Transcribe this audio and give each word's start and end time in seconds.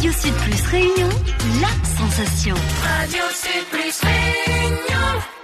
Radio 0.00 0.12
Sud 0.12 0.32
Plus 0.32 0.66
Réunion, 0.68 1.08
la 1.60 1.68
sensation. 1.84 2.54
Radio 2.54 3.22
Sud 3.34 3.64
Plus 3.70 4.00
Réunion. 4.00 5.39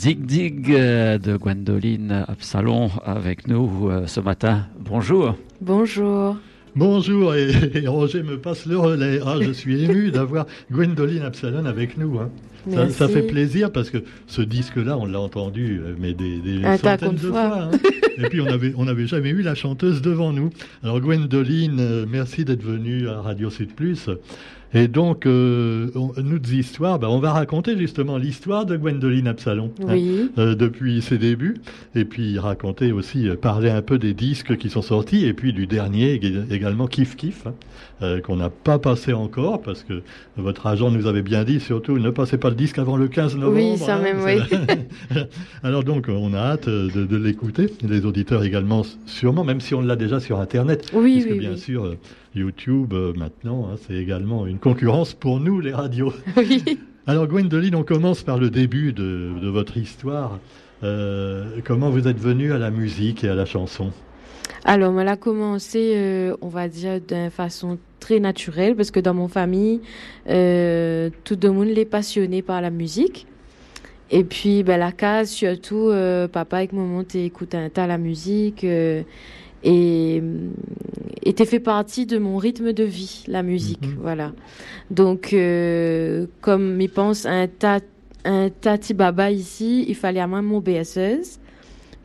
Dig 0.00 0.26
Dig 0.26 0.66
euh, 0.70 1.18
de 1.18 1.36
Gwendoline 1.36 2.24
Absalon 2.28 2.90
avec 3.04 3.48
nous 3.48 3.88
euh, 3.90 4.06
ce 4.06 4.20
matin. 4.20 4.66
Bonjour. 4.78 5.36
Bonjour. 5.60 6.36
Bonjour, 6.76 7.34
et, 7.34 7.50
et 7.74 7.88
Roger 7.88 8.22
me 8.22 8.38
passe 8.38 8.66
le 8.66 8.78
relais. 8.78 9.18
Ah, 9.26 9.34
je 9.40 9.50
suis 9.50 9.82
ému 9.90 10.10
d'avoir 10.12 10.46
Gwendoline 10.70 11.22
Absalon 11.22 11.64
avec 11.66 11.98
nous. 11.98 12.18
hein. 12.20 12.30
Ça, 12.90 13.08
fait 13.08 13.22
plaisir 13.22 13.72
parce 13.72 13.88
que 13.90 13.98
ce 14.26 14.42
disque-là, 14.42 14.96
on 14.98 15.06
l'a 15.06 15.18
entendu, 15.20 15.80
euh, 15.82 15.94
mais 15.98 16.12
des, 16.12 16.38
des 16.40 16.64
Un 16.64 16.76
tas 16.76 16.98
centaines 16.98 17.14
de 17.14 17.18
fois. 17.30 17.48
fois. 17.48 17.62
hein. 17.62 17.70
Et 18.18 18.28
puis, 18.28 18.40
on 18.40 18.46
avait, 18.46 18.74
on 18.76 18.84
n'avait 18.84 19.06
jamais 19.06 19.30
eu 19.30 19.42
la 19.42 19.54
chanteuse 19.54 20.02
devant 20.02 20.32
nous. 20.32 20.50
Alors, 20.84 21.00
Gwendoline, 21.00 22.04
merci 22.06 22.44
d'être 22.44 22.62
venue 22.62 23.08
à 23.08 23.20
Radio 23.22 23.48
Sud 23.48 23.72
Plus. 23.74 24.10
Et 24.74 24.86
donc, 24.86 25.24
euh, 25.24 25.88
on- 25.94 26.12
nous, 26.22 26.38
des 26.38 26.56
histoires, 26.56 26.98
ben, 26.98 27.08
on 27.08 27.20
va 27.20 27.32
raconter 27.32 27.76
justement 27.78 28.18
l'histoire 28.18 28.66
de 28.66 28.76
Gwendoline 28.76 29.26
Absalon. 29.26 29.72
hein, 29.80 29.86
Oui. 29.94 30.30
euh, 30.36 30.54
depuis 30.54 31.00
ses 31.00 31.16
débuts, 31.16 31.56
et 31.94 32.04
puis 32.04 32.38
raconter 32.38 32.92
aussi, 32.92 33.28
euh, 33.28 33.34
parler 33.36 33.70
un 33.70 33.80
peu 33.80 33.98
des 33.98 34.12
disques 34.12 34.56
qui 34.58 34.68
sont 34.68 34.82
sortis, 34.82 35.24
et 35.24 35.32
puis 35.32 35.54
du 35.54 35.66
dernier 35.66 36.18
ég- 36.18 36.52
également 36.52 36.86
Kif 36.86 37.16
Kif, 37.16 37.46
hein, 37.46 37.54
euh, 38.02 38.20
qu'on 38.20 38.36
n'a 38.36 38.50
pas 38.50 38.78
passé 38.78 39.14
encore, 39.14 39.62
parce 39.62 39.84
que 39.84 40.02
votre 40.36 40.66
agent 40.66 40.90
nous 40.90 41.06
avait 41.06 41.22
bien 41.22 41.44
dit, 41.44 41.60
surtout, 41.60 41.98
ne 41.98 42.10
passez 42.10 42.36
pas 42.36 42.50
le 42.50 42.56
disque 42.56 42.78
avant 42.78 42.98
le 42.98 43.08
15 43.08 43.36
novembre. 43.36 43.56
Oui, 43.72 43.78
ça 43.78 43.96
hein, 43.96 44.02
même, 44.02 44.18
c'est- 44.22 44.88
Alors 45.62 45.82
donc, 45.82 46.08
on 46.10 46.34
a 46.34 46.38
hâte 46.38 46.68
de, 46.68 47.06
de 47.06 47.16
l'écouter, 47.16 47.68
les 47.88 48.04
auditeurs 48.04 48.44
également, 48.44 48.82
sûrement, 49.06 49.44
même 49.44 49.62
si 49.62 49.74
on 49.74 49.80
l'a 49.80 49.96
déjà 49.96 50.20
sur 50.20 50.38
Internet. 50.40 50.90
Oui, 50.92 51.12
puisque 51.14 51.30
oui, 51.30 51.38
bien 51.38 51.52
oui. 51.52 51.58
sûr, 51.58 51.94
YouTube, 52.34 52.92
euh, 52.92 53.12
maintenant, 53.14 53.68
hein, 53.68 53.76
c'est 53.86 53.94
également 53.94 54.46
une 54.46 54.58
concurrence 54.58 55.14
pour 55.14 55.40
nous, 55.40 55.60
les 55.60 55.72
radios. 55.72 56.12
Oui. 56.36 56.78
Alors 57.06 57.26
Gwendoline, 57.26 57.74
on 57.74 57.84
commence 57.84 58.22
par 58.22 58.38
le 58.38 58.50
début 58.50 58.92
de, 58.92 59.32
de 59.40 59.48
votre 59.48 59.78
histoire. 59.78 60.38
Euh, 60.82 61.60
comment 61.64 61.90
vous 61.90 62.06
êtes 62.06 62.18
venue 62.18 62.52
à 62.52 62.58
la 62.58 62.70
musique 62.70 63.24
et 63.24 63.28
à 63.28 63.34
la 63.34 63.46
chanson? 63.46 63.92
Alors, 64.64 64.98
elle 65.00 65.08
a 65.08 65.16
commencé, 65.16 65.94
euh, 65.96 66.36
on 66.40 66.48
va 66.48 66.68
dire, 66.68 67.00
d'une 67.00 67.30
façon 67.30 67.78
très 68.00 68.20
naturelle, 68.20 68.76
parce 68.76 68.90
que 68.90 69.00
dans 69.00 69.14
mon 69.14 69.28
famille, 69.28 69.80
euh, 70.28 71.10
tout 71.24 71.38
le 71.42 71.50
monde 71.50 71.68
est 71.68 71.84
passionné 71.84 72.42
par 72.42 72.60
la 72.60 72.70
musique. 72.70 73.26
Et 74.10 74.24
puis, 74.24 74.62
ben, 74.62 74.78
la 74.78 74.92
case, 74.92 75.30
surtout, 75.30 75.88
euh, 75.88 76.28
papa 76.28 76.64
et 76.64 76.68
maman 76.72 77.04
écoutent 77.14 77.54
un 77.54 77.68
tas 77.68 77.86
la 77.86 77.98
musique. 77.98 78.66
Euh, 79.64 79.68
et 79.68 80.20
euh, 80.22 80.48
était 81.24 81.44
fait 81.44 81.60
partie 81.60 82.06
de 82.06 82.18
mon 82.18 82.36
rythme 82.36 82.72
de 82.72 82.84
vie, 82.84 83.24
la 83.26 83.42
musique. 83.42 83.82
Mhm. 83.86 83.96
Voilà. 84.00 84.32
Donc, 84.90 85.32
euh, 85.32 86.26
comme 86.40 86.80
il 86.80 86.88
pense 86.88 87.26
un 87.26 87.46
tas, 87.46 87.80
un 88.24 88.48
tati 88.50 88.94
baba 88.94 89.30
ici, 89.30 89.84
il 89.88 89.94
fallait 89.94 90.20
à 90.20 90.26
moi 90.26 90.42
mon 90.42 90.60
BSS 90.60 91.38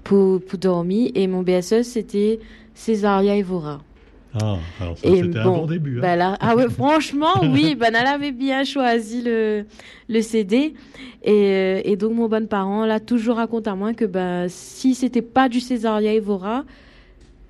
pour, 0.03 0.41
pour 0.43 0.59
dormir. 0.59 1.11
Et 1.15 1.27
mon 1.27 1.41
BSS, 1.43 1.83
c'était 1.83 2.39
Césaria 2.73 3.35
Evora. 3.37 3.81
Ah, 4.41 4.57
alors 4.81 4.97
ça, 4.97 5.07
c'était 5.07 5.37
un 5.37 5.43
bon, 5.43 5.57
bon 5.59 5.65
début. 5.67 5.99
hein. 5.99 6.01
Ben 6.01 6.15
là, 6.15 6.37
ah 6.41 6.55
ouais, 6.55 6.67
franchement, 6.75 7.35
oui, 7.43 7.75
ben 7.75 7.93
elle 7.93 8.07
avait 8.07 8.31
bien 8.31 8.63
choisi 8.63 9.21
le, 9.21 9.63
le 10.09 10.21
CD. 10.21 10.73
Et, 11.23 11.31
euh, 11.31 11.81
et 11.85 11.95
donc, 11.95 12.13
mon 12.13 12.27
bon 12.27 12.47
parent, 12.47 12.83
là, 12.85 12.99
toujours 12.99 13.35
raconte 13.35 13.67
à 13.67 13.75
moi 13.75 13.93
que 13.93 14.05
ben, 14.05 14.47
si 14.49 14.95
c'était 14.95 15.21
pas 15.21 15.49
du 15.49 15.59
Césaria 15.59 16.13
Evora 16.15 16.65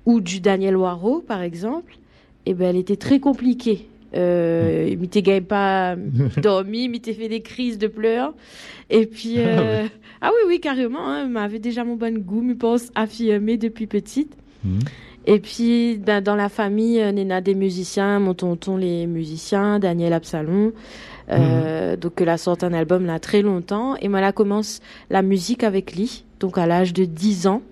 ou 0.06 0.20
du 0.20 0.40
Daniel 0.40 0.76
Waro, 0.76 1.20
par 1.20 1.42
exemple, 1.42 1.96
et 2.46 2.54
ben, 2.54 2.70
elle 2.70 2.76
était 2.76 2.96
très 2.96 3.20
compliquée. 3.20 3.88
Euh, 4.14 4.86
il 4.88 4.98
m'était 4.98 5.40
pas 5.40 5.96
dormi, 6.42 6.84
il 6.84 6.90
m'était 6.90 7.14
fait 7.14 7.28
des 7.28 7.40
crises 7.40 7.78
de 7.78 7.86
pleurs. 7.86 8.32
Et 8.90 9.06
puis, 9.06 9.36
euh, 9.38 9.86
ah 10.20 10.30
oui, 10.30 10.48
oui, 10.48 10.60
carrément, 10.60 11.08
hein, 11.08 11.26
m'avait 11.26 11.58
déjà 11.58 11.84
mon 11.84 11.96
bon 11.96 12.18
goût, 12.18 12.42
me 12.42 12.54
pense 12.54 12.90
affirmé 12.94 13.56
depuis 13.56 13.86
petite. 13.86 14.32
Mhm. 14.64 14.80
Et 15.26 15.40
puis, 15.40 15.96
ben, 15.96 16.20
dans 16.20 16.36
la 16.36 16.48
famille, 16.48 17.00
euh, 17.00 17.10
Néna 17.10 17.40
des 17.40 17.54
musiciens, 17.54 18.20
mon 18.20 18.34
tonton 18.34 18.76
les 18.76 19.06
musiciens, 19.06 19.78
Daniel 19.78 20.12
Absalon. 20.12 20.72
Euh, 21.30 21.96
Donc, 21.96 22.20
elle 22.20 22.28
a 22.28 22.36
sorti 22.36 22.66
un 22.66 22.74
album 22.74 23.06
là 23.06 23.18
très 23.18 23.40
longtemps. 23.40 23.96
Et 23.96 24.08
moi, 24.08 24.20
là, 24.20 24.32
commence 24.32 24.80
la 25.08 25.22
musique 25.22 25.64
avec 25.64 25.96
lui, 25.96 26.24
donc 26.40 26.58
à 26.58 26.66
l'âge 26.66 26.92
de 26.92 27.06
10 27.06 27.46
ans. 27.46 27.62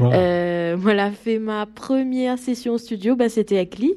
Wow. 0.00 0.10
Euh, 0.12 0.76
a 0.98 1.10
fait 1.10 1.38
ma 1.38 1.66
première 1.66 2.38
session 2.38 2.78
studio, 2.78 3.16
ben, 3.16 3.28
c'était 3.28 3.56
avec 3.56 3.78
lui, 3.78 3.94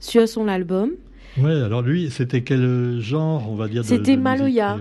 sur 0.00 0.28
son 0.28 0.48
album. 0.48 0.90
Ouais, 1.38 1.52
alors 1.62 1.82
lui, 1.82 2.10
c'était 2.10 2.42
quel 2.42 2.98
genre, 3.00 3.50
on 3.50 3.54
va 3.56 3.68
dire 3.68 3.84
C'était 3.84 4.16
Maloya. 4.16 4.78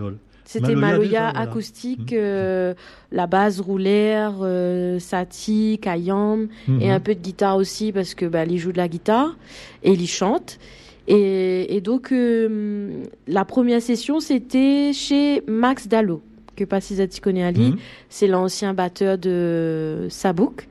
C'était 0.47 0.75
Maloya, 0.75 1.31
voilà. 1.33 1.39
acoustique, 1.49 2.11
Mhm. 2.11 2.17
euh, 2.21 2.73
la 3.11 3.25
base 3.27 3.59
roulaire, 3.59 4.33
euh, 4.41 4.99
sati, 4.99 5.79
kayam, 5.81 6.47
et 6.67 6.71
Mhm. 6.71 6.91
un 6.91 6.99
peu 6.99 7.15
de 7.15 7.19
guitare 7.19 7.57
aussi 7.57 7.91
parce 7.91 8.13
que 8.13 8.25
bah, 8.27 8.45
joue 8.59 8.71
de 8.71 8.77
la 8.77 8.87
guitare 8.87 9.35
et 9.83 9.91
il 9.93 10.07
chante. 10.07 10.59
Et, 11.07 11.75
et 11.75 11.81
donc 11.81 12.11
euh, 12.11 13.03
la 13.27 13.43
première 13.45 13.81
session 13.81 14.19
c'était 14.19 14.91
chez 14.93 15.43
Max 15.47 15.87
Dallo 15.87 16.21
que 16.55 16.63
pas 16.63 16.81
si 16.81 16.95
connais 17.21 17.43
Ali, 17.43 17.71
Mhm. 17.71 17.77
c'est 18.09 18.27
l'ancien 18.27 18.73
batteur 18.73 19.17
de 19.17 20.07
Sabouk. 20.09 20.67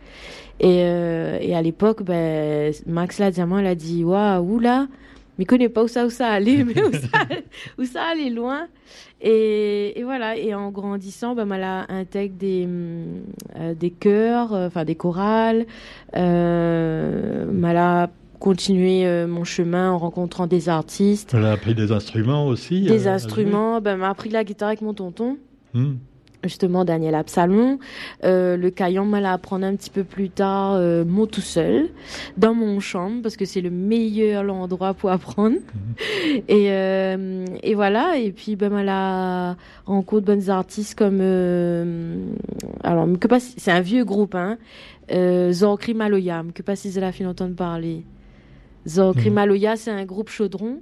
Et, 0.60 0.82
euh, 0.84 1.38
et 1.40 1.54
à 1.54 1.62
l'époque, 1.62 2.02
ben, 2.02 2.72
Max 2.86 3.18
là, 3.18 3.30
diamant, 3.30 3.58
elle 3.58 3.66
a 3.66 3.74
dit 3.74 4.04
waouh 4.04 4.60
là, 4.60 4.86
mais 5.38 5.44
connais 5.46 5.68
pas 5.68 5.82
où 5.82 5.88
ça 5.88 6.06
où 6.06 6.10
ça 6.10 6.28
allait, 6.28 6.62
mais 6.62 6.80
où 6.80 6.92
ça, 6.92 7.08
où 7.78 7.84
ça 7.84 8.02
allait 8.12 8.30
loin. 8.30 8.68
Et, 9.20 9.98
et 9.98 10.04
voilà. 10.04 10.36
Et 10.36 10.54
en 10.54 10.70
grandissant, 10.70 11.34
ben, 11.34 11.50
elle 11.52 11.62
a 11.64 11.86
intégré 11.88 12.28
des 12.28 12.68
euh, 13.58 13.74
des 13.74 13.90
chœurs, 13.90 14.52
euh, 14.54 14.66
enfin 14.68 14.84
des 14.84 14.94
chorales. 14.94 15.66
Euh, 16.16 17.46
elle 17.68 17.76
a 17.76 18.10
continué 18.38 19.06
euh, 19.06 19.26
mon 19.26 19.44
chemin 19.44 19.90
en 19.90 19.98
rencontrant 19.98 20.46
des 20.46 20.68
artistes, 20.68 21.32
Elle 21.34 21.46
a 21.46 21.52
appris 21.52 21.74
des 21.74 21.92
instruments 21.92 22.46
aussi. 22.46 22.82
des 22.82 23.06
euh, 23.08 23.12
instruments. 23.14 23.80
Ben, 23.80 23.92
elle 23.94 24.00
m'a 24.00 24.10
appris 24.10 24.28
la 24.28 24.44
guitare 24.44 24.68
avec 24.68 24.82
mon 24.82 24.94
tonton 24.94 25.38
Mhm. 25.74 25.98
justement 26.44 26.84
Daniel 26.84 27.14
Absalon. 27.14 27.78
Euh, 28.22 28.56
le 28.58 28.70
caillon 28.70 29.06
m'a 29.06 29.32
apprendre 29.32 29.64
un 29.64 29.74
petit 29.76 29.88
peu 29.90 30.04
plus 30.04 30.28
tard, 30.28 30.74
euh, 30.74 31.02
moi 31.04 31.26
tout 31.26 31.40
seul, 31.40 31.88
dans 32.36 32.52
mon 32.54 32.80
chambre, 32.80 33.22
parce 33.22 33.36
que 33.36 33.46
c'est 33.46 33.62
le 33.62 33.70
meilleur 33.70 34.52
endroit 34.52 34.92
pour 34.92 35.10
apprendre. 35.10 35.56
Et, 36.48 36.70
euh, 36.70 37.46
et 37.62 37.74
voilà, 37.74 38.18
et 38.18 38.30
puis 38.30 38.56
ben, 38.56 38.70
m'a 38.70 39.56
rencontre 39.86 40.26
bonnes 40.26 40.50
artistes 40.50 40.98
comme... 40.98 41.20
alors, 42.82 43.08
que 43.18 43.26
pas, 43.26 43.40
c'est 43.40 43.72
un 43.72 43.80
vieux 43.80 44.04
groupe, 44.04 44.34
hein, 44.34 44.58
Zorkri 45.50 45.94
Maloya, 45.94 46.44
que 46.54 46.62
pas 46.62 46.76
si 46.76 46.90
vous 46.90 46.98
avez 46.98 47.12
fait 47.12 47.24
entendre 47.24 47.54
parler. 47.54 48.04
Zorkri. 48.86 49.30
Maloya, 49.30 49.76
c'est 49.76 49.90
un 49.90 50.04
groupe 50.04 50.28
chaudron. 50.28 50.80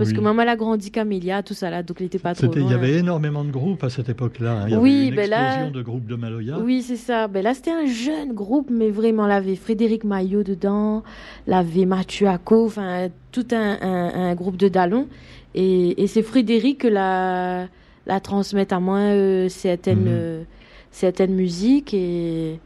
Parce 0.00 0.10
Oui. 0.10 0.16
que 0.16 0.20
maman, 0.22 0.40
elle 0.42 0.48
a 0.48 0.56
grandi 0.56 0.90
Camélia, 0.90 1.42
tout 1.42 1.52
ça 1.54 1.68
là, 1.68 1.82
donc 1.82 1.98
il 2.00 2.04
n'était 2.04 2.18
pas 2.18 2.34
trop 2.34 2.50
Il 2.56 2.70
y 2.70 2.72
avait 2.74 2.94
énormément 2.98 3.44
de 3.44 3.50
groupes 3.50 3.84
à 3.84 3.90
cette 3.90 4.08
époque-là. 4.08 4.52
hein. 4.62 4.64
Il 4.66 4.70
y 4.70 4.74
avait 4.74 4.82
Oui, 4.82 5.08
une 5.08 5.14
ben 5.14 5.28
là- 5.28 5.68
de 5.70 5.82
groupes 5.82 6.06
de 6.06 6.14
Maloya. 6.16 6.58
Oui, 6.58 6.80
c'est 6.82 6.96
ça. 6.96 7.28
Ben 7.28 7.44
là, 7.44 7.52
c'était 7.52 7.70
un 7.70 7.84
jeune 7.86 8.32
groupe, 8.32 8.70
mais 8.70 8.90
vraiment, 8.90 9.26
là, 9.26 9.36
avait 9.36 9.56
Frédéric 9.56 10.04
Maillot 10.04 10.42
dedans, 10.42 11.02
là, 11.46 11.58
avait 11.58 11.84
Mathieu 11.84 12.26
Acco, 12.28 12.64
enfin, 12.64 13.08
tout 13.30 13.46
un, 13.52 13.78
un, 13.82 14.30
un 14.30 14.34
groupe 14.34 14.56
de 14.56 14.68
dallons. 14.68 15.06
Et, 15.54 16.02
et 16.02 16.06
c'est 16.06 16.22
Frédéric 16.22 16.78
que 16.78 16.88
la, 16.88 17.66
la 18.06 18.20
transmettre 18.20 18.74
à 18.74 18.80
moi 18.80 18.98
euh, 18.98 19.48
certaines, 19.50 20.00
Mhm. 20.00 20.08
euh, 20.08 20.42
certaines 20.90 21.34
musiques 21.34 21.92
et 21.92 22.58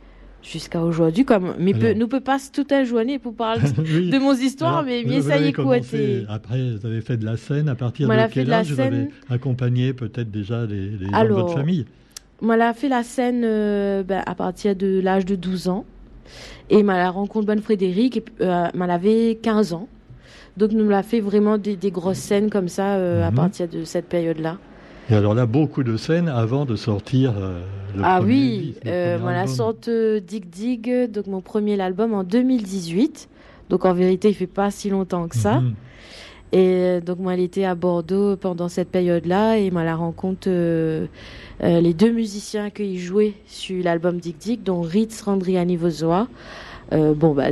jusqu'à 0.44 0.82
aujourd'hui, 0.82 1.24
comme, 1.24 1.54
mais 1.58 1.72
peut, 1.72 1.86
Alors. 1.86 1.98
nous 1.98 2.06
peut 2.08 2.20
pas 2.20 2.36
toute 2.52 2.70
la 2.70 2.84
journée 2.84 3.18
pour 3.18 3.34
parler 3.34 3.62
Oui. 3.78 4.10
de 4.10 4.18
mon 4.18 4.34
histoire, 4.34 4.78
Alors, 4.78 4.84
mais 4.84 5.20
ça 5.22 5.38
y 5.38 5.48
est, 5.48 5.52
côté. 5.52 6.24
Après, 6.28 6.58
vous 6.76 6.86
avez 6.86 7.00
fait 7.00 7.16
de 7.16 7.24
la 7.24 7.36
scène. 7.36 7.68
À 7.68 7.74
partir 7.74 8.06
Moi, 8.06 8.16
de 8.26 8.32
quel 8.32 8.48
la 8.48 8.58
âge 8.58 8.70
vous 8.72 8.80
avez 8.80 9.08
accompagné 9.30 9.92
peut-être 9.94 10.30
déjà 10.30 10.66
les, 10.66 10.90
les 10.90 11.08
gens 11.10 11.24
de 11.24 11.28
votre 11.30 11.54
famille 11.54 11.86
Moi, 12.42 12.54
a 12.56 12.74
fait 12.74 12.88
la 12.88 13.02
scène 13.02 13.42
euh, 13.44 14.02
ben, 14.02 14.22
à 14.26 14.34
partir 14.34 14.76
de 14.76 15.00
l'âge 15.00 15.24
de 15.24 15.34
12 15.34 15.68
ans. 15.68 15.84
Et 16.70 16.80
elle 16.80 16.90
a 16.90 17.10
rencontré 17.10 17.46
Bonne 17.46 17.60
Frédéric, 17.62 18.22
euh, 18.40 18.66
elle 18.74 18.90
avait 18.90 19.38
15 19.42 19.72
ans. 19.72 19.88
Donc, 20.56 20.72
nous 20.72 20.88
l'a 20.88 21.02
fait 21.02 21.20
vraiment 21.20 21.58
des, 21.58 21.76
des 21.76 21.90
grosses 21.90 22.18
scènes 22.18 22.48
comme 22.50 22.68
ça 22.68 22.94
euh, 22.96 23.24
à 23.26 23.30
Mhm. 23.30 23.36
partir 23.36 23.68
de 23.68 23.84
cette 23.84 24.08
période-là. 24.08 24.58
Et 25.10 25.14
alors 25.14 25.34
là, 25.34 25.46
beaucoup 25.46 25.82
de 25.82 25.96
scènes 25.96 26.28
avant 26.28 26.64
de 26.64 26.76
sortir 26.76 27.34
euh, 27.38 27.60
le 27.94 28.02
Ah 28.04 28.18
premier 28.18 28.32
oui, 28.32 28.74
le 28.84 28.90
euh, 28.90 29.26
album. 29.26 29.54
sorte 29.54 29.88
euh, 29.88 30.20
Dig 30.20 30.48
Dig, 30.48 31.10
donc 31.10 31.26
mon 31.26 31.40
premier 31.40 31.78
album 31.80 32.14
en 32.14 32.24
2018. 32.24 33.28
Donc, 33.70 33.84
en 33.84 33.94
vérité, 33.94 34.28
il 34.28 34.34
fait 34.34 34.46
pas 34.46 34.70
si 34.70 34.90
longtemps 34.90 35.26
que 35.28 35.36
ça. 35.36 35.60
Mhm. 35.60 35.74
Et 36.52 36.58
euh, 36.58 37.00
donc 37.00 37.18
moi, 37.18 37.34
elle 37.34 37.40
était 37.40 37.64
à 37.64 37.74
Bordeaux 37.74 38.36
pendant 38.36 38.68
cette 38.68 38.88
période-là 38.88 39.56
et 39.58 39.72
moi, 39.72 39.82
la 39.82 39.96
rencontre 39.96 40.46
euh, 40.48 41.06
euh, 41.64 41.80
les 41.80 41.94
deux 41.94 42.12
musiciens 42.12 42.70
qui 42.70 42.98
jouaient 42.98 43.34
sur 43.46 43.82
l'album 43.82 44.18
Dick 44.18 44.38
Dick, 44.38 44.62
dont 44.62 44.80
Ritz 44.80 45.20
Randriani 45.22 45.76
Vozoa. 45.76 46.28
Euh, 46.92 47.14
bon, 47.14 47.34
bah, 47.34 47.50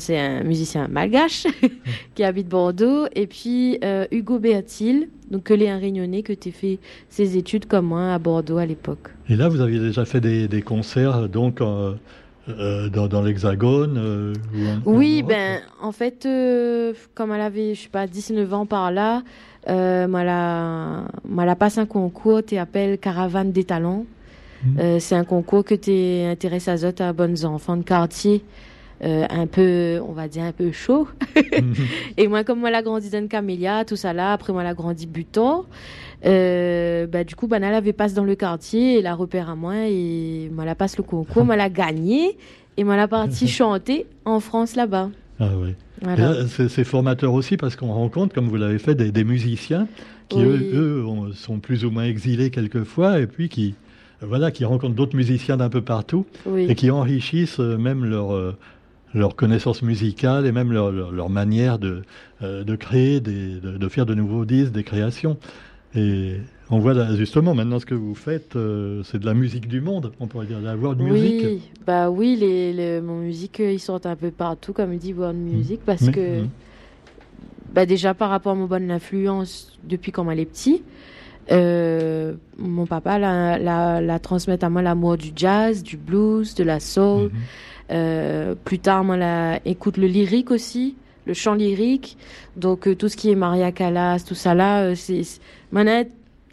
c'est 0.00 0.18
un 0.18 0.42
musicien 0.42 0.88
malgache 0.88 1.46
qui 2.14 2.24
habite 2.24 2.48
Bordeaux. 2.48 3.06
Et 3.14 3.26
puis 3.26 3.78
euh, 3.84 4.06
Hugo 4.10 4.38
Béatil, 4.38 5.08
donc 5.30 5.44
que 5.44 5.54
les 5.54 5.68
un 5.68 5.78
réunionnais 5.78 6.22
que 6.22 6.32
tu 6.32 6.50
fait 6.52 6.78
ses 7.08 7.36
études 7.36 7.66
comme 7.66 7.86
moi 7.86 8.12
à 8.14 8.18
Bordeaux 8.18 8.58
à 8.58 8.66
l'époque. 8.66 9.10
Et 9.28 9.36
là, 9.36 9.48
vous 9.48 9.60
aviez 9.60 9.78
déjà 9.78 10.04
fait 10.04 10.20
des, 10.20 10.48
des 10.48 10.62
concerts 10.62 11.28
donc 11.28 11.60
euh, 11.60 11.94
euh, 12.48 12.88
dans, 12.88 13.06
dans 13.08 13.22
l'Hexagone 13.22 13.96
en- 14.86 14.90
Oui, 14.90 15.22
ben, 15.22 15.60
en 15.80 15.92
fait, 15.92 16.26
comme 17.14 17.32
elle 17.32 17.40
avait, 17.40 17.74
je 17.74 17.82
sais 17.82 17.88
pas, 17.88 18.06
19 18.06 18.52
ans 18.54 18.66
par 18.66 18.90
là, 18.90 19.22
moi, 19.68 20.24
la, 20.24 21.04
passe 21.56 21.78
un 21.78 21.86
concours, 21.86 22.42
tu 22.44 22.56
appelles 22.56 22.98
Caravane 22.98 23.52
des 23.52 23.64
Talents. 23.64 24.06
Euh, 24.78 24.98
c'est 25.00 25.16
un 25.16 25.24
concours 25.24 25.64
que 25.64 25.74
tu 25.74 25.90
intéressé 26.30 26.70
à 26.70 26.76
zot 26.76 26.92
à 27.00 27.12
bonnes 27.12 27.44
enfants 27.44 27.76
de 27.76 27.82
quartier, 27.82 28.44
euh, 29.04 29.26
un 29.30 29.46
peu, 29.46 30.00
on 30.08 30.12
va 30.12 30.28
dire, 30.28 30.44
un 30.44 30.52
peu 30.52 30.70
chaud. 30.72 31.08
Mhm. 31.36 31.74
Et 32.16 32.28
moi, 32.28 32.44
comme 32.44 32.60
moi, 32.60 32.70
la 32.70 32.82
grandi 32.82 33.10
dans 33.10 33.26
Camélia, 33.28 33.84
tout 33.84 33.96
ça 33.96 34.12
là, 34.12 34.32
après 34.32 34.52
moi, 34.52 34.62
la 34.62 34.74
grandi 34.74 35.06
Butor, 35.06 35.66
euh, 36.24 37.06
bah, 37.06 37.24
du 37.24 37.34
coup, 37.34 37.46
bah, 37.48 37.56
elle 37.58 37.64
avait 37.74 37.92
passe 37.92 38.14
dans 38.14 38.24
le 38.24 38.34
quartier, 38.34 38.98
et 38.98 39.02
la 39.02 39.14
repère 39.14 39.50
à 39.50 39.54
moi, 39.56 39.74
et 39.88 40.48
moi, 40.52 40.64
la 40.64 40.74
passe 40.74 40.96
le 40.96 41.02
concours, 41.02 41.44
moi, 41.44 41.56
la 41.56 41.68
gagné, 41.68 42.36
et 42.76 42.84
moi, 42.84 42.96
la 42.96 43.08
partie 43.08 43.48
chanter 43.48 44.06
en 44.24 44.40
France 44.40 44.76
là-bas. 44.76 45.10
Ah 45.40 45.48
oui. 45.56 45.74
Voilà. 46.02 46.46
c'est 46.48 46.82
formateur 46.84 47.32
aussi 47.32 47.56
parce 47.56 47.76
qu'on 47.76 47.92
rencontre, 47.92 48.34
comme 48.34 48.48
vous 48.48 48.56
l'avez 48.56 48.78
fait, 48.80 48.96
des, 48.96 49.12
des 49.12 49.22
musiciens 49.24 49.86
qui, 50.28 50.38
Oui. 50.38 50.44
eux, 50.44 50.70
eux, 51.00 51.06
ont- 51.06 51.32
sont 51.32 51.58
plus 51.60 51.84
ou 51.84 51.90
moins 51.90 52.04
exilés 52.04 52.50
quelquefois 52.50 53.20
et 53.20 53.28
puis 53.28 53.48
qui, 53.48 53.74
voilà, 54.20 54.50
qui 54.50 54.64
rencontrent 54.64 54.94
d'autres 54.96 55.14
musiciens 55.16 55.56
d'un 55.56 55.68
peu 55.68 55.80
partout 55.80 56.26
Oui. 56.44 56.66
et 56.68 56.74
qui 56.74 56.90
enrichissent 56.90 57.60
euh, 57.60 57.76
même 57.78 58.04
leur, 58.04 58.32
leur 59.14 59.36
connaissance 59.36 59.82
musicale 59.82 60.46
et 60.46 60.52
même 60.52 60.72
leur, 60.72 60.90
leur, 60.92 61.12
leur 61.12 61.28
manière 61.30 61.78
de, 61.78 62.02
euh, 62.42 62.64
de 62.64 62.76
créer, 62.76 63.20
des, 63.20 63.60
de, 63.60 63.76
de 63.76 63.88
faire 63.88 64.06
de 64.06 64.14
nouveaux 64.14 64.44
disques, 64.44 64.72
des 64.72 64.84
créations. 64.84 65.36
Et 65.94 66.36
on 66.70 66.78
voit 66.78 66.94
là, 66.94 67.14
justement 67.14 67.54
maintenant 67.54 67.78
ce 67.78 67.84
que 67.84 67.94
vous 67.94 68.14
faites, 68.14 68.56
euh, 68.56 69.02
c'est 69.04 69.18
de 69.18 69.26
la 69.26 69.34
musique 69.34 69.68
du 69.68 69.82
monde, 69.82 70.12
on 70.20 70.26
pourrait 70.26 70.46
dire, 70.46 70.60
la 70.60 70.74
world 70.76 71.00
music. 71.00 71.42
Oui, 71.44 71.60
bah 71.86 72.08
oui, 72.10 72.36
les, 72.40 72.72
les, 72.72 73.00
mon 73.02 73.18
musique, 73.18 73.60
euh, 73.60 73.72
ils 73.72 73.78
sortent 73.80 74.06
un 74.06 74.16
peu 74.16 74.30
partout, 74.30 74.72
comme 74.72 74.96
dit 74.96 75.12
World 75.12 75.36
Music, 75.38 75.80
parce 75.84 76.00
Mais- 76.02 76.12
que, 76.12 76.40
Mhm. 76.40 76.48
bah 77.74 77.84
déjà 77.84 78.14
par 78.14 78.30
rapport 78.30 78.52
à 78.52 78.54
mon 78.54 78.66
bonne 78.66 78.90
influence 78.90 79.78
depuis 79.84 80.12
quand 80.12 80.30
elle 80.30 80.40
est 80.40 80.46
petit, 80.46 80.82
euh, 81.50 82.34
mon 82.56 82.86
papa 82.86 83.18
la, 83.18 83.58
la, 83.58 84.00
la 84.00 84.18
transmet 84.18 84.62
à 84.64 84.70
moi 84.70 84.80
l'amour 84.80 85.16
du 85.18 85.32
jazz, 85.36 85.82
du 85.82 85.96
blues, 85.96 86.54
de 86.54 86.64
la 86.64 86.80
soul. 86.80 87.24
Mhm. 87.24 87.30
Euh, 87.92 88.54
plus 88.54 88.78
tard, 88.78 89.04
moi, 89.04 89.16
la, 89.16 89.60
écoute 89.66 89.96
le 89.96 90.06
lyrique 90.06 90.50
aussi, 90.50 90.96
le 91.26 91.34
chant 91.34 91.54
lyrique. 91.54 92.16
Donc, 92.56 92.88
euh, 92.88 92.94
tout 92.94 93.08
ce 93.08 93.16
qui 93.16 93.30
est 93.30 93.34
Maria 93.34 93.72
Callas, 93.72 94.24
tout 94.26 94.34
ça 94.34 94.54
là, 94.54 94.82
euh, 94.82 94.94
c'est 94.94 95.22
moi, 95.70 95.84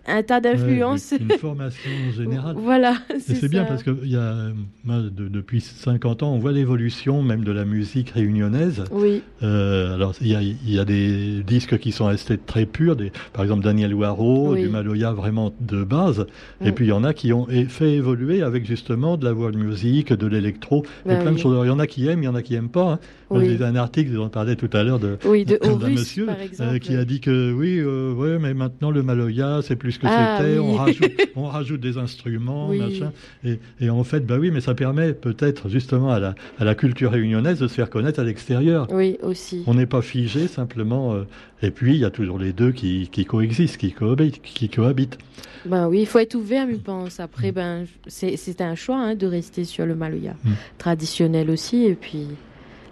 un, 0.10 0.24
tas 0.24 0.40
d'influences. 0.42 1.12
Ouais, 1.12 1.18
une 1.22 1.38
formation 1.38 1.90
générale. 2.18 2.56
voilà. 2.58 2.96
C'est 3.20 3.50
bien 3.50 3.66
parce 3.66 3.84
que 3.84 3.92
y 4.06 4.16
a, 4.16 4.50
de, 4.86 5.28
depuis 5.28 5.62
50 5.62 6.24
ans, 6.24 6.34
on 6.34 6.40
voit 6.40 6.52
l'évolution 6.52 7.22
même 7.24 7.44
de 7.44 7.52
la 7.52 7.66
musique 7.66 8.10
réunionnaise. 8.12 8.84
Oui. 8.92 9.22
Euh, 9.44 9.96
alors, 9.96 10.14
il 10.22 10.28
y, 10.28 10.36
a, 10.36 10.42
y 10.42 10.80
a 10.80 10.86
des 10.86 11.44
disques 11.44 11.78
qui 11.80 11.92
sont 11.92 12.06
restés 12.06 12.38
très 12.38 12.66
purs, 12.66 12.96
des, 12.96 13.12
par 13.34 13.44
exemple 13.44 13.64
Daniel 13.64 13.94
Waro, 13.94 14.54
Oui. 14.54 14.64
du 14.64 14.70
Maloya 14.70 15.12
vraiment 15.14 15.54
de 15.60 15.84
base. 15.84 16.26
Et 16.64 16.72
puis 16.72 16.86
il 16.86 16.90
y 16.90 16.94
en 16.94 17.04
a 17.04 17.14
qui 17.14 17.32
ont 17.34 17.48
fait 17.70 17.94
évoluer 17.94 18.42
avec 18.42 18.66
justement 18.66 19.18
de 19.18 19.26
la 19.26 19.34
world 19.34 19.58
music, 19.58 20.14
de 20.14 20.28
l'électro, 20.28 20.84
et 21.06 21.10
Ben 21.10 21.34
de 21.34 21.38
choses. 21.38 21.58
Il 21.64 21.68
y 21.68 21.72
en 21.72 21.80
a 21.80 21.88
qui 21.88 22.08
aiment, 22.08 22.22
il 22.24 22.26
y 22.26 22.30
en 22.30 22.36
a 22.36 22.42
qui 22.42 22.56
aiment 22.56 22.70
pas. 22.70 22.94
hein. 22.94 23.00
J'ai 23.42 23.64
un 23.64 23.76
article, 23.76 24.18
on 24.18 24.30
parlait 24.30 24.56
tout 24.56 24.70
à 24.74 24.84
l'heure 24.84 24.98
de, 25.00 25.18
Oui, 25.26 25.46
de 25.46 25.58
d'un 25.62 25.70
Horus, 25.72 26.00
monsieur 26.00 26.26
par 26.26 26.36
euh, 26.62 26.80
qui 26.80 26.96
a 26.96 27.06
dit 27.06 27.20
que 27.20 27.54
oui, 27.54 27.78
euh, 27.78 28.12
ouais, 28.14 28.40
mais 28.40 28.56
maintenant 28.56 28.90
le 28.90 29.04
Maloya, 29.04 29.60
c'est 29.62 29.76
plus 29.76 29.99
ce 30.08 30.08
que 30.08 30.14
Ah, 30.18 30.38
c'était. 30.40 30.58
oui. 30.60 30.66
On, 30.68 30.74
rajoute, 30.74 31.12
on 31.36 31.44
rajoute 31.46 31.82
des 31.82 31.98
instruments, 31.98 32.70
Oui. 32.70 32.80
machin. 32.80 33.12
Et, 33.44 33.60
et 33.80 33.90
en 33.90 34.04
fait, 34.04 34.26
bah 34.26 34.38
oui, 34.40 34.52
mais 34.52 34.62
ça 34.62 34.74
permet 34.76 35.14
peut-être 35.14 35.70
justement 35.70 36.10
à 36.12 36.20
la, 36.20 36.36
à 36.60 36.66
la 36.66 36.76
culture 36.76 37.12
réunionnaise 37.12 37.60
de 37.60 37.68
se 37.68 37.74
faire 37.74 37.90
connaître 37.90 38.20
à 38.20 38.24
l'extérieur. 38.24 38.88
Oui, 38.92 39.18
aussi. 39.22 39.64
On 39.68 39.74
n'est 39.74 39.86
pas 39.86 40.02
figé 40.02 40.48
simplement. 40.48 41.14
euh, 41.16 41.24
et 41.62 41.72
puis, 41.72 41.94
il 41.96 42.00
y 42.00 42.06
a 42.06 42.10
toujours 42.10 42.40
les 42.40 42.54
deux 42.54 42.72
qui, 42.72 43.10
qui 43.12 43.26
coexistent, 43.26 43.78
qui 43.78 43.92
cohabitent. 43.92 44.42
Qui 44.42 44.70
cohabitent. 44.70 45.18
Ben 45.66 45.88
oui, 45.90 46.00
il 46.02 46.06
faut 46.06 46.20
être 46.20 46.36
ouvert, 46.36 46.68
je 46.72 46.78
pense. 46.78 47.20
Après, 47.20 47.52
ben, 47.52 47.86
c'est 48.08 48.62
un 48.62 48.76
choix 48.76 48.98
hein, 48.98 49.16
de 49.16 49.28
rester 49.28 49.66
sur 49.66 49.86
le 49.86 49.96
Maloya 49.96 50.36
Mm. 50.46 50.52
traditionnel 50.78 51.50
aussi. 51.50 51.84
Et 51.86 51.96
puis, 51.96 52.28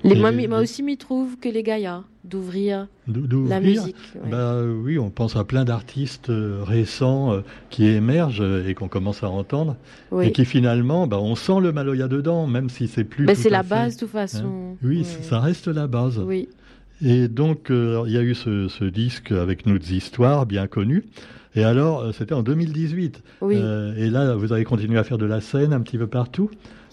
les, 0.04 0.16
moi, 0.16 0.32
moi 0.32 0.60
aussi, 0.60 0.84
m'y 0.84 0.98
trouve 0.98 1.38
que 1.38 1.50
les 1.50 1.64
Gaïas, 1.64 2.04
d'ouvrir 2.24 2.88
D'o- 3.08 3.48
la 3.48 3.60
musique. 3.60 3.96
ouais. 4.16 4.30
Bah 4.30 4.62
oui, 4.64 5.00
on 5.00 5.10
pense 5.10 5.36
à 5.36 5.44
plein 5.44 5.64
d'artistes 5.66 6.30
euh, 6.30 6.62
récents 6.64 7.34
euh, 7.34 7.42
qui 7.70 7.86
émergent 7.88 8.42
euh, 8.42 8.68
et 8.68 8.74
qu'on 8.74 8.88
commence 8.90 9.24
à 9.24 9.30
entendre 9.30 9.76
oui. 10.12 10.28
et 10.28 10.32
qui 10.32 10.46
finalement, 10.46 11.08
bah, 11.08 11.20
on 11.20 11.36
sent 11.36 11.60
le 11.62 11.72
Maloya 11.72 12.08
dedans, 12.08 12.48
même 12.48 12.70
si 12.70 12.88
c'est 12.88 13.04
plus. 13.06 13.26
Tout 13.26 13.34
c'est 13.36 13.50
la 13.50 13.64
fait- 13.64 13.70
base, 13.70 13.96
de 13.96 14.00
toute 14.02 14.10
hein. 14.10 14.28
façon. 14.28 14.76
Oui, 14.84 15.00
Ouais. 15.00 15.04
c- 15.04 15.24
ça 15.24 15.40
reste 15.40 15.68
la 15.68 15.88
base. 15.88 16.20
Oui, 16.20 16.50
Et 17.02 17.28
donc, 17.28 17.68
il 17.70 18.12
y 18.12 18.18
a 18.18 18.22
eu 18.22 18.36
ce, 18.36 18.68
ce 18.68 18.84
disque 18.86 19.32
avec 19.32 19.66
notre 19.66 19.90
histoire 19.92 20.46
bien 20.46 20.68
connue. 20.68 21.06
Et 21.56 21.64
alors, 21.64 22.14
c'était 22.14 22.34
en 22.36 22.44
2018. 22.44 23.24
oui. 23.42 23.56
Et 23.56 24.10
là, 24.10 24.36
vous 24.36 24.52
avez 24.54 24.64
continué 24.64 25.00
à 25.00 25.04
faire 25.04 25.18
de 25.18 25.26
la 25.26 25.42
scène 25.42 25.74
un 25.74 25.82
petit 25.82 25.98
peu 25.98 26.06
partout. 26.08 26.52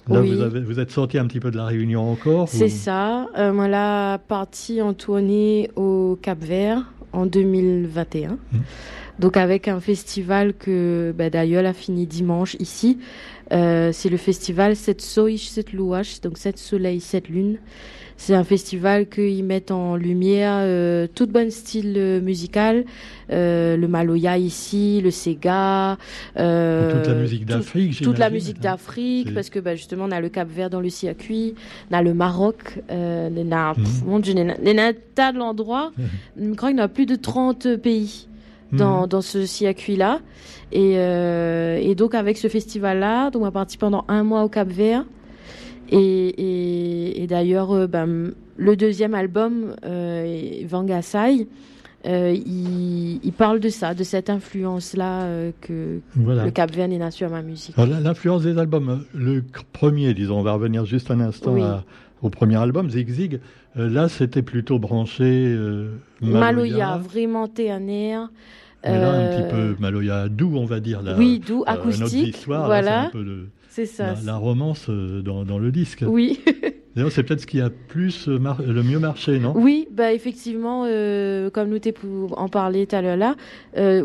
Là, 0.08 0.20
Oui. 0.20 0.34
vous, 0.34 0.40
avez, 0.42 0.60
vous 0.60 0.80
êtes 0.80 0.90
sorti 0.90 1.18
un 1.18 1.26
petit 1.26 1.40
peu 1.40 1.50
de 1.50 1.56
la 1.56 1.64
Réunion 1.66 2.10
encore 2.10 2.48
C'est 2.48 2.66
ou- 2.66 2.68
ça. 2.68 3.28
Euh, 3.38 3.52
moi, 3.52 3.68
là, 3.68 4.18
partie 4.18 4.82
en 4.82 4.92
tournée 4.92 5.70
au 5.76 6.18
Cap 6.20 6.42
Vert 6.42 6.82
en 7.12 7.24
2021. 7.26 8.30
Mhm. 8.52 8.60
Donc, 9.20 9.36
avec 9.36 9.68
un 9.68 9.80
festival 9.80 10.52
que 10.54 11.14
bah, 11.16 11.30
d'ailleurs 11.30 11.64
a 11.64 11.72
fini 11.72 12.06
dimanche 12.06 12.56
ici. 12.58 12.98
Euh, 13.52 13.90
c'est 13.92 14.08
le 14.08 14.16
festival 14.16 14.74
7 14.76 15.00
Soish, 15.00 15.46
7 15.48 15.72
Louache, 15.72 16.20
donc 16.20 16.36
7 16.38 16.58
Soleil, 16.58 17.00
7 17.00 17.28
Lune. 17.28 17.58
C'est 18.16 18.34
un 18.34 18.44
festival 18.44 19.08
qu'ils 19.08 19.44
mettent 19.44 19.70
en 19.72 19.96
lumière 19.96 20.54
euh, 20.60 21.06
tout 21.14 21.26
bon 21.26 21.50
style 21.50 21.94
euh, 21.96 22.20
musical, 22.20 22.84
euh, 23.30 23.76
le 23.76 23.88
Maloya 23.88 24.38
ici, 24.38 25.00
le 25.02 25.10
Sega, 25.10 25.98
euh, 26.38 26.92
Toute 27.02 27.08
la 27.08 27.14
musique 27.20 27.40
tout- 27.40 27.52
d'Afrique, 27.54 28.00
toute 28.02 28.18
la 28.18 28.30
musique 28.30 28.56
hein. 28.58 28.62
d'Afrique, 28.62 29.34
parce 29.34 29.50
que 29.50 29.58
bah, 29.58 29.74
justement, 29.74 30.04
on 30.08 30.10
a 30.12 30.20
le 30.20 30.28
Cap 30.28 30.48
Vert 30.48 30.70
dans 30.70 30.80
le 30.80 30.90
circuit, 30.90 31.54
on 31.90 31.94
a 31.94 32.02
le 32.02 32.14
Maroc, 32.14 32.78
euh, 32.90 33.28
on 33.36 33.52
a, 33.52 33.74
pff, 33.74 34.02
Mhm. 34.02 34.08
mon 34.08 34.18
Dieu, 34.20 34.34
on 34.36 34.48
a, 34.48 34.54
on 34.64 34.78
a 34.78 34.82
un 34.88 34.92
tas 35.14 35.32
d'endroits. 35.32 35.92
Je 36.40 36.54
crois 36.54 36.70
qu'il 36.70 36.78
y 36.78 36.80
en 36.80 36.84
a 36.84 36.88
plus 36.88 37.06
de 37.06 37.16
30 37.16 37.76
pays 37.76 38.28
dans, 38.72 39.02
Mhm. 39.02 39.06
dans 39.08 39.22
ce 39.22 39.44
circuit-là. 39.44 40.20
Et, 40.72 40.94
euh, 40.98 41.78
et 41.82 41.94
donc, 41.94 42.14
avec 42.14 42.38
ce 42.38 42.48
festival-là, 42.48 43.30
donc 43.30 43.42
on 43.42 43.46
a 43.46 43.50
parti 43.50 43.76
pendant 43.76 44.04
un 44.08 44.22
mois 44.22 44.44
au 44.44 44.48
Cap 44.48 44.68
Vert. 44.68 45.04
Et, 45.96 46.28
et, 46.28 47.22
et 47.22 47.26
d'ailleurs, 47.26 47.70
euh, 47.72 47.86
ben, 47.86 48.32
le 48.56 48.76
deuxième 48.76 49.14
album, 49.14 49.74
euh, 49.84 50.62
Vangasai, 50.66 51.46
euh, 52.06 52.34
il, 52.34 53.20
il 53.24 53.32
parle 53.32 53.60
de 53.60 53.68
ça, 53.68 53.94
de 53.94 54.02
cette 54.04 54.28
influence-là 54.28 55.22
euh, 55.22 55.50
que 55.60 56.00
Voilà. 56.16 56.44
le 56.44 56.50
Cap 56.50 56.70
Vert 56.72 56.90
est 56.90 57.10
sur 57.10 57.30
ma 57.30 57.42
musique. 57.42 57.74
L'influence 57.76 58.42
des 58.42 58.58
albums, 58.58 59.04
le 59.14 59.42
premier, 59.72 60.14
disons, 60.14 60.38
on 60.40 60.42
va 60.42 60.52
revenir 60.54 60.84
juste 60.84 61.10
un 61.10 61.20
instant 61.20 61.52
Oui. 61.54 61.62
à- 61.62 61.84
au 62.22 62.30
premier 62.30 62.56
album, 62.56 62.90
Zig. 62.90 63.40
Euh, 63.76 63.88
là, 63.88 64.08
c'était 64.08 64.42
plutôt 64.42 64.78
branché 64.78 65.24
euh, 65.24 65.90
Maloya, 66.22 66.96
vraiment 66.98 67.48
ternaire. 67.48 68.30
Mais 68.84 68.98
là, 68.98 69.10
un 69.12 69.14
Euh, 69.14 69.36
petit 69.48 69.54
peu 69.54 69.76
Maloya 69.80 70.28
doux, 70.28 70.54
on 70.56 70.64
va 70.66 70.80
dire. 70.80 71.02
Là, 71.02 71.14
Oui, 71.18 71.38
doux, 71.38 71.64
Euh, 71.66 71.70
notre 71.74 71.80
acoustique. 71.80 72.36
histoire, 72.36 72.62
là, 72.62 72.66
voilà, 72.66 73.00
c'est 73.02 73.06
un 73.08 73.10
peu 73.10 73.22
le- 73.22 73.48
c'est 73.74 73.86
ça. 73.86 74.14
la, 74.14 74.32
la 74.32 74.36
romance 74.36 74.86
euh, 74.88 75.20
dans, 75.22 75.44
dans 75.44 75.58
le 75.58 75.70
disque. 75.72 76.04
Oui. 76.06 76.40
D'ailleurs, 76.96 77.10
c'est 77.10 77.24
peut-être 77.24 77.40
ce 77.40 77.46
qui 77.46 77.60
a 77.60 77.70
plus 77.70 78.28
euh, 78.28 78.38
mar- 78.38 78.62
le 78.62 78.82
mieux 78.84 79.00
marché, 79.00 79.40
non? 79.40 79.52
Oui, 79.56 79.88
bah 79.90 80.12
effectivement, 80.12 80.84
euh, 80.86 81.50
comme 81.50 81.68
nous 81.70 81.80
t'es 81.80 81.90
pour 81.90 82.38
en 82.40 82.48
parler 82.48 82.86
tout 82.86 82.94
à 82.94 83.02
l'heure 83.02 83.16
là, 83.16 83.34
euh, 83.76 84.04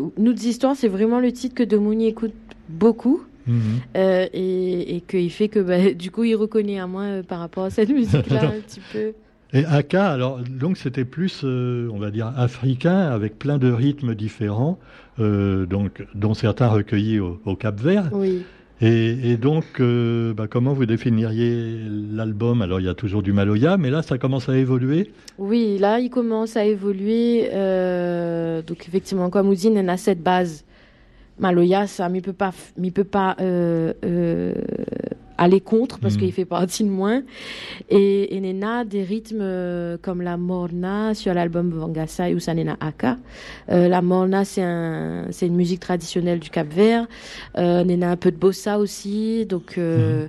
c'est 0.74 0.88
vraiment 0.88 1.20
le 1.20 1.30
titre 1.30 1.54
que 1.54 1.62
Demouni 1.62 2.06
écoute 2.08 2.32
beaucoup 2.68 3.22
Mhm. 3.46 3.54
euh, 3.96 4.26
et, 4.34 4.96
et 4.96 5.00
qu'il 5.00 5.30
fait 5.30 5.48
que 5.48 5.60
bah, 5.60 5.92
du 5.94 6.10
coup 6.10 6.24
il 6.24 6.34
reconnaît 6.34 6.78
à 6.78 6.86
moi 6.86 7.22
par 7.26 7.38
rapport 7.38 7.64
à 7.64 7.70
cette 7.70 7.88
musique-là 7.90 8.42
un 8.56 8.60
petit 8.60 8.80
peu. 8.92 9.12
Et 9.52 9.64
Aka, 9.64 10.10
alors, 10.10 10.38
donc 10.40 10.76
c'était 10.76 11.04
plus, 11.04 11.40
euh, 11.44 11.88
on 11.92 11.98
va 11.98 12.10
dire, 12.12 12.32
africain, 12.36 12.98
avec 13.10 13.38
plein 13.38 13.58
de 13.58 13.70
rythmes 13.72 14.14
différents, 14.14 14.78
euh, 15.18 15.66
donc, 15.66 16.04
dont 16.14 16.34
certains 16.34 16.68
recueillis 16.68 17.18
au, 17.18 17.40
au 17.44 17.56
Cap 17.56 17.80
Vert. 17.80 18.10
Oui. 18.12 18.42
Et, 18.82 19.36
donc, 19.36 19.64
euh, 19.78 20.32
bah, 20.32 20.46
comment 20.48 20.72
vous 20.72 20.86
définiriez 20.86 21.78
l'album? 22.12 22.62
Alors, 22.62 22.80
il 22.80 22.86
y 22.86 22.88
a 22.88 22.94
toujours 22.94 23.22
du 23.22 23.34
Maloya, 23.34 23.76
mais 23.76 23.90
là, 23.90 24.00
ça 24.00 24.16
commence 24.16 24.48
à 24.48 24.56
évoluer. 24.56 25.12
Oui, 25.36 25.76
là 25.78 26.00
il 26.00 26.08
commence 26.08 26.56
à 26.56 26.64
évoluer. 26.64 27.50
euh, 27.52 28.62
donc 28.62 28.86
effectivement, 28.88 29.28
comme 29.28 29.48
vous 29.48 29.54
dites, 29.54 29.76
a 29.76 29.96
cette 29.96 30.22
base. 30.22 30.64
Maloya, 31.38 31.86
ça, 31.86 32.08
mais 32.08 32.20
peut 32.20 32.32
pas, 32.34 32.52
peut 32.94 33.04
pas 33.04 33.36
euh, 33.40 33.92
aller 35.40 35.60
contre 35.60 35.98
parce 35.98 36.16
qu'il 36.16 36.32
fait 36.32 36.44
partie 36.44 36.84
de 36.84 36.90
moi. 36.90 37.22
Et, 37.88 38.36
et 38.36 38.40
Nena 38.40 38.84
des 38.84 39.02
rythmes 39.02 39.40
euh, 39.40 39.96
comme 40.00 40.20
la 40.20 40.36
morna 40.36 41.14
sur 41.14 41.32
l'album 41.34 41.70
Vangasai 41.70 42.34
ou 42.34 42.38
Sanena 42.38 42.76
Aka. 42.78 43.16
Euh, 43.70 43.88
la 43.88 44.02
morna, 44.02 44.44
c'est 44.44 44.62
un, 44.62 45.26
c'est 45.30 45.46
une 45.46 45.56
musique 45.56 45.80
traditionnelle 45.80 46.38
du 46.38 46.50
Cap 46.50 46.68
Vert. 46.72 47.08
Euh, 47.56 47.82
Nena 47.84 48.10
un 48.10 48.16
peu 48.16 48.30
de 48.30 48.36
bossa 48.36 48.78
aussi. 48.78 49.46
Donc 49.46 49.78
euh, 49.78 50.28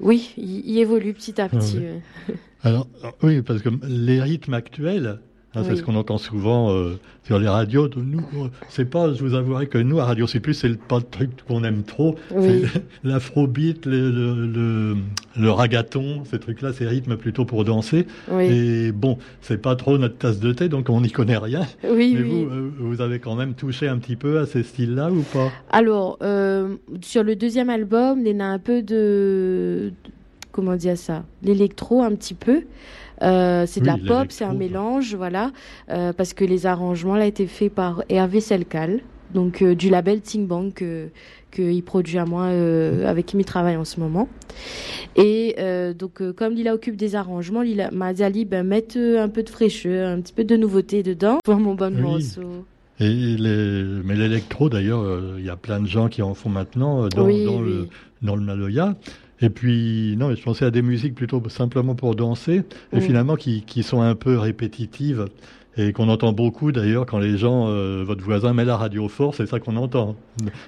oui, 0.00 0.34
il, 0.36 0.76
évolue 0.78 1.14
petit 1.14 1.40
à 1.40 1.48
petit. 1.48 1.78
Ouais. 1.78 2.00
euh. 2.28 2.32
Alors, 2.62 2.88
oui, 3.22 3.42
parce 3.42 3.62
que 3.62 3.68
les 3.86 4.20
rythmes 4.20 4.54
actuels, 4.54 5.20
hein, 5.56 5.62
c'est 5.64 5.76
ce 5.76 5.82
qu'on 5.82 5.96
entend 5.96 6.18
souvent 6.18 6.70
euh, 6.70 6.98
sur 7.24 7.38
les 7.38 7.48
radios. 7.48 7.88
de 7.88 8.00
Nous, 8.00 8.20
euh, 8.36 8.48
c'est 8.68 8.84
pas, 8.88 9.12
je 9.12 9.22
vous 9.24 9.34
avouerai 9.34 9.66
que 9.66 9.78
nous, 9.78 9.98
à 9.98 10.04
Radio 10.04 10.26
C+, 10.26 10.40
c'est 10.52 10.78
pas 10.78 10.98
le 10.98 11.02
truc 11.02 11.30
qu'on 11.48 11.64
aime 11.64 11.82
trop. 11.82 12.14
Oui. 12.34 12.62
C'est 12.72 12.82
L'afrobeat, 13.04 13.86
le, 13.86 14.10
le, 14.10 14.46
le, 14.46 14.96
le 15.38 15.50
ragaton, 15.50 16.22
ces 16.30 16.38
trucs-là, 16.38 16.72
ces 16.72 16.86
rythmes 16.86 17.16
plutôt 17.16 17.44
pour 17.44 17.64
danser. 17.64 18.06
Oui, 18.30 18.44
Et 18.44 18.92
bon, 18.92 19.18
c'est 19.40 19.60
pas 19.60 19.74
trop 19.76 19.98
notre 19.98 20.16
tasse 20.18 20.38
de 20.40 20.52
thé, 20.52 20.68
donc 20.68 20.88
on 20.88 21.00
n'y 21.00 21.10
connaît 21.10 21.38
rien. 21.38 21.62
Mais 21.82 22.14
vous, 22.14 22.44
euh, 22.44 22.70
vous 22.78 23.00
avez 23.00 23.18
quand 23.18 23.34
même 23.34 23.54
touché 23.54 23.88
un 23.88 23.98
petit 23.98 24.16
peu 24.16 24.38
à 24.38 24.46
ces 24.46 24.62
styles-là 24.62 25.10
ou 25.10 25.22
pas? 25.32 25.50
Alors, 25.70 26.18
euh, 26.22 26.76
sur 27.00 27.22
le 27.22 27.36
deuxième 27.36 27.70
album, 27.70 28.20
il 28.24 28.36
y 28.36 28.40
a 28.40 28.46
un 28.46 28.58
peu 28.58 28.82
de. 28.82 29.92
Comment 30.52 30.76
dire 30.76 30.96
ça? 30.96 31.24
L'électro, 31.42 32.02
un 32.02 32.14
petit 32.14 32.34
peu. 32.34 32.62
Euh, 33.22 33.64
c'est 33.66 33.80
de 33.80 33.90
Oui, 33.90 34.00
la 34.02 34.06
pop, 34.20 34.26
c'est 34.30 34.44
un 34.44 34.52
l'électro. 34.52 34.78
mélange, 34.82 35.14
voilà. 35.14 35.52
Euh, 35.90 36.12
parce 36.12 36.34
que 36.34 36.44
les 36.44 36.66
arrangements 36.66 37.16
là 37.16 37.26
été 37.26 37.46
faits 37.46 37.72
par 37.74 38.02
Hervé 38.08 38.40
Selcal, 38.40 39.00
donc 39.32 39.62
euh, 39.62 39.74
du 39.74 39.88
label 39.90 40.20
Ting 40.20 40.46
Bang 40.46 40.72
que 40.74 41.08
qu'il 41.50 41.82
produit 41.82 42.18
à 42.18 42.26
moi, 42.26 42.46
avec 43.06 43.24
qui 43.26 43.36
il 43.38 43.44
travaille 43.46 43.76
en 43.76 43.84
ce 43.86 43.98
moment. 43.98 44.28
Et 45.16 45.56
donc, 45.98 46.20
comme 46.34 46.52
Lila 46.54 46.74
occupe 46.74 46.96
des 46.96 47.14
arrangements, 47.14 47.62
Lila 47.62 47.90
m'a 47.92 48.12
dit 48.12 48.44
ben, 48.44 48.62
mettre 48.66 48.98
un 48.98 49.28
peu 49.30 49.42
de 49.42 49.48
fraîcheur, 49.48 50.08
un 50.10 50.20
petit 50.20 50.34
peu 50.34 50.44
de 50.44 50.56
nouveauté 50.56 51.02
dedans 51.02 51.38
pour 51.44 51.56
mon 51.56 51.74
bon 51.74 51.94
Oui. 51.94 52.02
morceau. 52.02 52.64
Et 52.98 53.08
les, 53.08 53.82
mais 54.04 54.14
l'électro, 54.16 54.68
d'ailleurs, 54.70 55.00
euh, 55.02 55.36
il 55.38 55.44
y 55.44 55.50
a 55.50 55.56
plein 55.56 55.80
de 55.80 55.86
gens 55.86 56.08
qui 56.08 56.22
en 56.22 56.32
font 56.34 56.48
maintenant 56.48 57.04
euh, 57.04 57.08
dans, 57.08 57.24
oui, 57.26 57.44
dans 57.44 57.60
oui. 57.60 57.68
le, 57.70 57.88
dans 58.22 58.36
le 58.36 58.42
Maloya. 58.42 58.94
Et 59.40 59.50
puis, 59.50 60.14
non, 60.18 60.34
je 60.34 60.42
pensais 60.42 60.64
à 60.64 60.70
des 60.70 60.82
musiques 60.82 61.14
plutôt 61.14 61.42
simplement 61.48 61.94
pour 61.94 62.14
danser, 62.14 62.62
et 62.92 62.96
Mm. 62.96 63.00
finalement 63.00 63.36
qui, 63.36 63.62
qui 63.62 63.82
sont 63.82 64.00
un 64.00 64.14
peu 64.14 64.38
répétitives. 64.38 65.26
Et 65.78 65.92
qu'on 65.92 66.08
entend 66.08 66.32
beaucoup 66.32 66.72
d'ailleurs 66.72 67.06
quand 67.06 67.18
les 67.18 67.36
gens, 67.36 67.68
euh, 67.68 68.02
votre 68.06 68.22
voisin 68.24 68.52
met 68.54 68.64
la 68.64 68.76
radio 68.76 69.08
fort, 69.08 69.34
c'est 69.34 69.46
ça 69.46 69.60
qu'on 69.60 69.76
entend. 69.76 70.16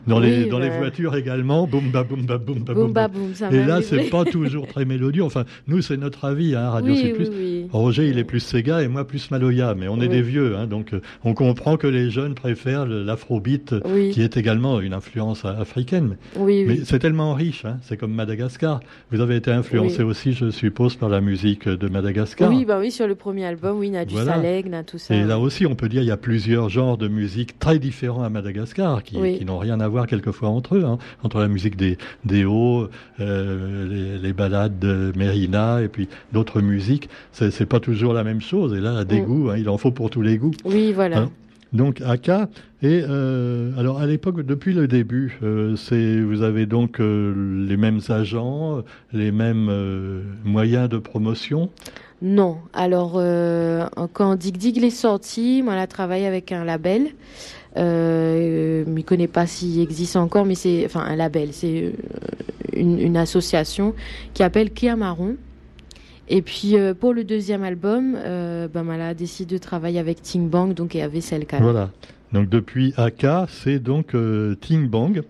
Dans, 0.06 0.18
les, 0.20 0.44
Oui, 0.44 0.48
dans 0.50 0.58
les 0.58 0.70
voitures 0.70 1.16
également, 1.16 1.66
boum 1.66 1.90
ba 1.90 2.04
boum 2.04 2.26
ba 2.26 2.38
boum 2.38 2.58
ba 2.60 2.74
Boum 2.74 2.84
boum. 2.84 2.92
ba. 2.92 3.08
boum, 3.08 3.32
Et 3.50 3.64
là, 3.64 3.80
c'est 3.82 4.10
pas 4.10 4.24
toujours 4.30 4.66
très 4.66 4.84
mélodieux. 4.84 5.22
Enfin, 5.22 5.44
nous, 5.66 5.80
c'est 5.82 5.96
notre 5.96 6.24
avis, 6.24 6.54
hein, 6.54 6.70
Radio 6.70 6.92
oui, 6.92 7.12
Plus. 7.12 7.28
oui. 7.30 7.66
Roger, 7.72 8.08
il 8.08 8.18
est 8.18 8.24
plus 8.24 8.40
Sega 8.40 8.82
et 8.82 8.88
moi 8.88 9.06
plus 9.06 9.30
Maloya, 9.30 9.74
mais 9.74 9.88
on 9.88 10.00
est 10.00 10.08
des 10.08 10.22
vieux, 10.22 10.56
hein, 10.56 10.66
donc 10.66 10.92
euh, 10.94 11.00
on 11.24 11.34
comprend 11.34 11.76
que 11.76 11.86
les 11.86 12.10
jeunes 12.10 12.34
préfèrent 12.34 12.86
l'afrobeat, 12.86 13.72
euh, 13.72 14.10
qui 14.12 14.22
est 14.22 14.36
également 14.36 14.80
une 14.80 14.92
influence 14.94 15.44
africaine. 15.44 16.16
oui, 16.36 16.64
Mais 16.66 16.78
c'est 16.84 16.98
tellement 16.98 17.34
riche, 17.34 17.64
hein, 17.64 17.78
c'est 17.82 17.96
comme 17.96 18.12
Madagascar. 18.12 18.80
Vous 19.10 19.20
avez 19.20 19.36
été 19.36 19.50
influencé 19.50 20.02
aussi, 20.02 20.32
je 20.32 20.50
suppose, 20.50 20.96
par 20.96 21.08
la 21.08 21.20
musique 21.20 21.68
de 21.68 21.88
Madagascar. 21.88 22.50
Oui, 22.50 22.64
bah 22.64 22.78
oui, 22.78 22.90
sur 22.90 23.06
le 23.06 23.14
premier 23.14 23.44
album, 23.44 23.78
oui, 23.78 23.88
il 23.88 23.94
y 23.94 23.96
a 23.96 24.04
du 24.04 24.14
Voilà. 24.14 24.34
Saleg, 24.34 24.72
a 24.74 24.82
tout 24.98 25.04
ça. 25.04 25.14
Et 25.14 25.24
là 25.24 25.38
aussi, 25.38 25.66
on 25.66 25.74
peut 25.74 25.88
dire 25.88 26.02
il 26.02 26.08
y 26.08 26.10
a 26.10 26.16
plusieurs 26.16 26.68
genres 26.68 26.96
de 26.98 27.08
musique 27.08 27.58
très 27.58 27.78
différents 27.78 28.22
à 28.22 28.28
Madagascar, 28.30 29.02
qui, 29.02 29.16
Oui. 29.16 29.38
qui 29.38 29.44
n'ont 29.44 29.58
rien 29.58 29.80
à 29.80 29.88
voir 29.88 30.06
quelquefois 30.06 30.48
entre 30.48 30.76
eux, 30.76 30.84
hein, 30.84 30.98
entre 31.22 31.38
la 31.40 31.48
musique 31.48 31.76
des, 31.76 31.98
des 32.24 32.44
hauts, 32.44 32.88
euh, 33.20 33.88
les, 33.88 34.18
les 34.18 34.32
ballades 34.32 34.78
de 34.78 35.12
Mérina, 35.16 35.82
et 35.82 35.88
puis 35.88 36.08
d'autres 36.32 36.60
musiques. 36.60 37.08
C'est 37.32 37.66
pas 37.66 37.80
toujours 37.80 38.12
la 38.12 38.24
même 38.24 38.40
chose. 38.40 38.74
Et 38.74 38.80
là, 38.80 39.04
des 39.04 39.20
Mm. 39.20 39.24
goûts, 39.24 39.50
hein, 39.50 39.56
il 39.58 39.68
en 39.68 39.78
faut 39.78 39.90
pour 39.90 40.10
tous 40.10 40.22
les 40.22 40.38
goûts. 40.38 40.52
Oui, 40.64 40.92
voilà. 40.92 41.18
Hein 41.20 41.30
Donc 41.72 42.00
Aka 42.00 42.48
et 42.80 43.02
euh, 43.06 43.72
alors 43.78 43.98
à 44.00 44.06
l'époque 44.06 44.40
depuis 44.46 44.72
le 44.72 44.86
début, 44.88 45.38
euh, 45.42 45.76
c'est 45.76 46.20
vous 46.20 46.42
avez 46.42 46.64
donc 46.64 46.98
euh, 47.00 47.66
les 47.68 47.76
mêmes 47.76 48.00
agents, 48.08 48.82
les 49.12 49.32
mêmes 49.32 49.70
moyens 50.44 50.88
de 50.88 50.96
promotion? 50.98 51.68
Non, 52.20 52.58
alors 52.72 53.12
euh, 53.16 53.87
quand 54.12 54.34
Dig 54.37 54.56
Dig 54.56 54.82
est 54.82 54.90
sorti, 54.90 55.62
moi, 55.62 55.75
elle 55.75 55.78
a 55.80 55.87
travaillé 55.87 56.26
avec 56.26 56.50
un 56.50 56.64
label. 56.64 57.08
Euh, 57.76 58.84
je 58.84 58.90
ne 58.90 59.02
connais 59.02 59.28
pas 59.28 59.46
s'il 59.46 59.80
existe 59.80 60.16
encore, 60.16 60.44
mais 60.44 60.56
c'est 60.56 60.84
enfin 60.84 61.00
un 61.00 61.14
label, 61.14 61.50
c'est 61.52 61.84
euh, 61.84 61.92
une, 62.72 62.98
une 62.98 63.16
association 63.16 63.94
qui 64.34 64.42
appelle 64.42 64.72
Kia 64.72 64.96
Marron. 64.96 65.37
Et 66.28 66.42
puis 66.42 66.76
euh, 66.76 66.92
pour 66.92 67.14
le 67.14 67.25
deuxième 67.25 67.62
album, 67.62 68.16
euh, 68.16 68.68
ben, 68.68 68.87
elle 68.92 69.00
a 69.00 69.14
décidé 69.14 69.54
de 69.56 69.60
travailler 69.60 69.98
avec 70.00 70.20
Ting 70.20 70.48
Bang, 70.48 70.75
donc 70.75 70.96
et 70.96 71.02
avec 71.02 71.22
Selkan. 71.22 71.60
Voilà. 71.60 71.90
Donc 72.32 72.48
depuis 72.48 72.92
Aka, 72.96 73.46
c'est 73.48 73.78
donc 73.78 74.14
euh, 74.14 74.54
Ting 74.56 74.88
Bang. 74.88 75.22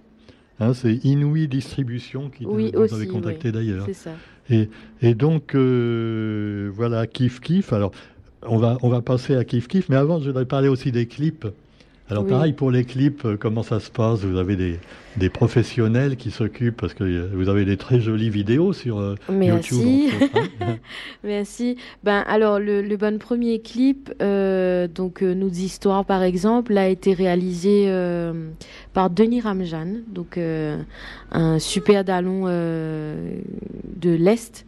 Hein, 0.60 0.74
c'est 0.74 0.94
Inouï 1.04 1.46
Distribution 1.46 2.30
qui 2.30 2.44
Oui, 2.44 2.72
vous 2.74 2.80
aussi, 2.82 2.94
avez 2.94 3.06
contacté 3.06 3.48
oui. 3.48 3.54
d'ailleurs. 3.54 3.84
C'est 3.86 3.94
ça. 3.94 4.10
Et 4.50 5.14
donc 5.14 5.54
euh, 5.54 6.70
voilà 6.74 7.06
Kif 7.06 7.40
Kif. 7.40 7.72
Alors 7.72 7.92
on 8.42 8.56
va 8.56 8.78
on 8.82 8.88
va 8.88 9.02
passer 9.02 9.36
à 9.36 9.44
Kif 9.44 9.68
Kif, 9.68 9.88
mais 9.88 9.96
avant 9.96 10.20
je 10.20 10.26
voudrais 10.26 10.46
parler 10.46 10.68
aussi 10.68 10.92
des 10.92 11.06
clips. 11.06 11.46
Alors 12.10 12.24
Oui. 12.24 12.30
pareil 12.30 12.52
pour 12.54 12.70
les 12.70 12.84
clips, 12.84 13.24
euh, 13.26 13.36
comment 13.38 13.62
ça 13.62 13.80
se 13.80 13.90
passe? 13.90 14.20
Vous 14.24 14.38
avez 14.38 14.56
des, 14.56 14.78
des 15.18 15.28
professionnels 15.28 16.16
qui 16.16 16.30
s'occupent 16.30 16.76
parce 16.80 16.94
que 16.94 17.04
euh, 17.04 17.28
vous 17.34 17.50
avez 17.50 17.66
des 17.66 17.76
très 17.76 18.00
jolies 18.00 18.30
vidéos 18.30 18.72
sur 18.72 18.98
euh, 18.98 19.14
Merci. 19.30 20.04
YouTube. 20.06 20.22
autres, 20.22 20.48
hein? 20.62 20.76
Merci. 21.24 21.76
Ben 22.04 22.24
alors 22.26 22.58
le, 22.60 22.80
le 22.80 22.96
bon 22.96 23.18
premier 23.18 23.60
clip, 23.60 24.10
euh, 24.22 24.88
donc 24.88 25.22
euh, 25.22 25.34
Nous 25.34 25.50
histoires 25.60 26.06
par 26.06 26.22
exemple, 26.22 26.78
a 26.78 26.88
été 26.88 27.12
réalisé 27.12 27.84
euh, 27.88 28.48
par 28.94 29.10
Denis 29.10 29.42
Ramjan, 29.42 29.98
donc 30.08 30.38
euh, 30.38 30.78
un 31.30 31.58
super 31.58 32.04
dallon 32.04 32.44
euh, 32.46 33.38
de 33.96 34.10
l'est. 34.10 34.64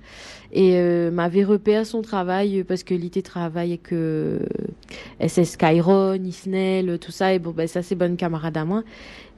Et 0.53 0.73
euh, 0.75 1.11
m'avait 1.11 1.45
repéré 1.45 1.85
son 1.85 2.03
travail 2.03 2.65
parce 2.65 2.83
que 2.83 2.93
l'IT 2.93 3.23
travaille 3.23 3.71
avec 3.71 3.93
euh, 3.93 4.41
SS 5.21 5.53
Skyron, 5.53 6.15
Isnel, 6.25 6.99
tout 6.99 7.13
ça. 7.13 7.33
Et 7.33 7.39
bon, 7.39 7.51
ben, 7.51 7.69
ça, 7.69 7.83
c'est 7.83 7.95
bonne 7.95 8.17
camarade 8.17 8.57
à 8.57 8.65
moi. 8.65 8.83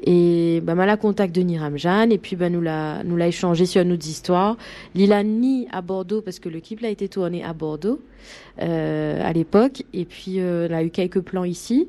Et 0.04 0.60
ben, 0.62 0.74
mal 0.74 0.88
à 0.88 0.96
contact 0.96 1.34
de 1.34 1.42
Niramjan. 1.42 2.10
Et 2.10 2.18
puis, 2.18 2.34
ben, 2.36 2.52
nous 2.52 2.60
l'a, 2.60 3.04
nous 3.04 3.16
l'a 3.16 3.28
échangé 3.28 3.66
sur 3.66 3.84
nos 3.84 3.96
histoires. 3.96 4.56
Lila 4.94 5.22
ni 5.22 5.68
à 5.70 5.82
Bordeaux 5.82 6.22
parce 6.22 6.38
que 6.38 6.48
le 6.48 6.60
clip 6.60 6.82
a 6.84 6.88
été 6.88 7.08
tourné 7.08 7.44
à 7.44 7.52
Bordeaux, 7.52 8.00
euh, 8.60 9.20
à 9.22 9.32
l'époque. 9.32 9.82
Et 9.92 10.04
puis, 10.04 10.40
euh, 10.40 10.66
elle 10.66 10.74
a 10.74 10.82
eu 10.82 10.90
quelques 10.90 11.20
plans 11.20 11.44
ici. 11.44 11.88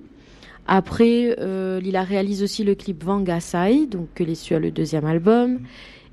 Après, 0.67 1.35
euh, 1.39 1.79
Lila 1.79 2.03
réalise 2.03 2.41
aussi 2.41 2.63
le 2.63 2.75
clip 2.75 3.03
Vangasai, 3.03 3.85
donc 3.85 4.07
que 4.15 4.23
les 4.23 4.35
sur 4.35 4.59
le 4.59 4.71
deuxième 4.71 5.05
album. 5.05 5.59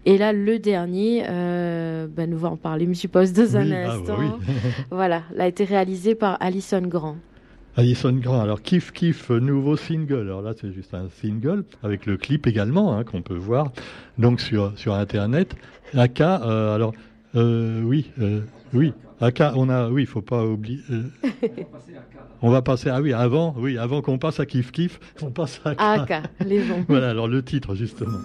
Et 0.07 0.17
là, 0.17 0.33
le 0.33 0.59
dernier, 0.59 1.25
euh, 1.29 2.07
ben, 2.09 2.29
nous 2.31 2.39
va 2.39 2.49
en 2.49 2.57
parler, 2.57 2.87
je 2.89 2.95
suppose, 2.95 3.33
dans 3.33 3.57
un 3.57 3.65
Oui, 3.65 3.73
ah, 3.75 3.87
bah 3.87 3.95
instant. 3.95 4.17
oui. 4.19 4.55
Voilà, 4.91 5.23
l'a 5.35 5.47
été 5.47 5.65
réalisé 5.65 6.15
par 6.15 6.37
Alison 6.41 6.81
Grand. 6.83 7.17
Alison 7.77 8.13
Grand. 8.15 8.41
Alors 8.41 8.63
Kif 8.63 8.93
Kif, 8.93 9.31
euh, 9.31 9.39
nouveau 9.39 9.77
single. 9.77 10.23
Alors 10.23 10.43
là 10.43 10.53
c'est 10.61 10.73
juste 10.73 10.93
un 10.93 11.09
single 11.21 11.65
avec 11.85 12.05
le 12.05 12.17
clip 12.17 12.47
également 12.49 12.97
hein, 12.97 13.05
qu'on 13.05 13.23
peut 13.23 13.37
voir 13.37 13.71
donc 14.19 14.41
sur 14.41 14.73
sur 14.77 14.95
internet. 14.95 15.55
Aka. 15.97 16.43
euh, 16.45 16.75
alors 16.75 16.93
euh, 17.37 17.81
oui 17.85 18.11
oui. 18.75 18.93
Aka. 19.21 19.53
On 19.55 19.69
a 19.69 19.89
oui. 19.89 20.05
Faut 20.05 20.21
pas 20.21 20.45
oublier. 20.45 20.81
on 22.43 22.51
va 22.51 22.61
passer 22.61 22.91
ah 22.91 23.01
oui 23.01 23.13
avant 23.13 23.55
oui 23.57 23.79
avant 23.79 24.03
qu'on 24.03 24.19
passe 24.19 24.41
à 24.41 24.47
Kif 24.47 24.73
Kif 24.73 24.99
on 25.23 25.31
passe 25.31 25.61
à 25.65 25.71
Aka. 25.71 25.93
Aka, 26.03 26.23
les 26.45 26.65
gens. 26.65 26.85
Voilà 26.89 27.11
alors 27.11 27.29
le 27.29 27.41
titre 27.43 27.77
justement. 27.77 28.19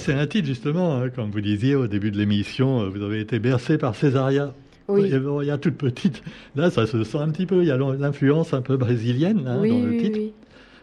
C'est 0.00 0.14
un 0.14 0.26
titre 0.26 0.46
justement, 0.48 0.96
hein, 0.96 1.08
comme 1.10 1.30
vous 1.30 1.40
disiez 1.40 1.74
au 1.76 1.86
début 1.86 2.10
de 2.10 2.18
l'émission, 2.18 2.80
euh, 2.82 2.88
vous 2.88 3.02
avez 3.02 3.20
été 3.20 3.38
bercé 3.38 3.78
par 3.78 3.94
Césaria. 3.94 4.52
Oui. 4.88 5.08
Il 5.12 5.46
y 5.46 5.50
a 5.50 5.58
toute 5.58 5.76
petite. 5.76 6.22
Là, 6.56 6.68
ça 6.70 6.84
se 6.86 7.04
sent 7.04 7.18
un 7.18 7.28
petit 7.30 7.46
peu. 7.46 7.62
Il 7.62 7.68
y 7.68 7.70
a 7.70 7.76
l'influence 7.76 8.52
un 8.54 8.60
peu 8.62 8.76
brésilienne 8.76 9.44
hein, 9.46 9.58
oui, 9.60 9.70
dans 9.70 9.78
le 9.86 9.90
oui, 9.90 9.98
titre. 10.02 10.18
oui. 10.18 10.32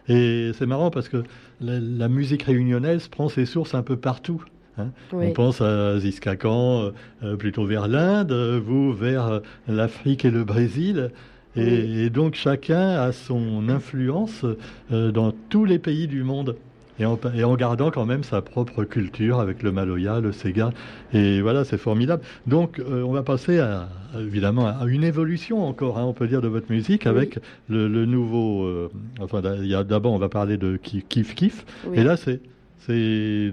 Et 0.08 0.52
c'est 0.54 0.64
marrant 0.64 0.90
parce 0.90 1.10
que 1.10 1.18
la, 1.60 1.78
la 1.78 2.08
musique 2.08 2.44
réunionnaise 2.44 3.08
prend 3.08 3.28
ses 3.28 3.44
sources 3.44 3.74
un 3.74 3.82
peu 3.82 3.96
partout. 3.96 4.42
hein. 4.78 4.86
Oui. 5.12 5.26
On 5.28 5.32
pense 5.32 5.60
à 5.60 5.98
Ziskakan, 5.98 6.80
euh, 6.84 6.90
euh, 7.22 7.36
plutôt 7.36 7.66
vers 7.66 7.86
l'Inde, 7.88 8.32
euh, 8.32 8.58
vous 8.64 8.94
vers 8.94 9.42
l'Afrique 9.68 10.24
et 10.24 10.30
le 10.30 10.44
Brésil. 10.44 11.10
Et, 11.56 12.08
donc 12.08 12.34
chacun 12.36 12.90
a 12.90 13.10
son 13.10 13.68
influence 13.68 14.44
euh, 14.92 15.10
dans 15.10 15.32
tous 15.50 15.64
les 15.64 15.78
pays 15.80 16.06
du 16.06 16.22
monde. 16.22 16.56
Et 17.00 17.04
en, 17.06 17.18
et 17.34 17.44
en 17.44 17.54
gardant 17.56 17.90
quand 17.90 18.06
même 18.06 18.22
sa 18.24 18.42
propre 18.42 18.84
culture 18.84 19.38
avec 19.40 19.62
le 19.62 19.72
maloya, 19.72 20.20
le 20.20 20.32
sega. 20.32 20.70
Et 21.12 21.40
voilà, 21.40 21.64
c'est 21.64 21.78
formidable. 21.78 22.22
Donc 22.46 22.78
euh, 22.80 23.02
on 23.02 23.12
va 23.12 23.22
passer 23.22 23.58
à, 23.58 23.88
évidemment 24.18 24.66
à 24.66 24.84
une 24.86 25.04
évolution 25.04 25.64
encore, 25.64 25.98
hein, 25.98 26.04
on 26.04 26.12
peut 26.12 26.26
dire, 26.26 26.40
de 26.42 26.48
votre 26.48 26.70
musique 26.72 27.02
Oui. 27.04 27.10
avec 27.10 27.38
le, 27.68 27.88
le 27.88 28.04
nouveau... 28.06 28.64
euh, 28.64 28.90
enfin, 29.20 29.40
d'abord 29.42 30.12
on 30.12 30.18
va 30.18 30.28
parler 30.28 30.56
de 30.56 30.76
Ki- 30.76 31.04
Kif 31.08 31.34
Kif. 31.34 31.64
Oui. 31.86 31.98
Et 31.98 32.04
là 32.04 32.16
c'est... 32.16 32.40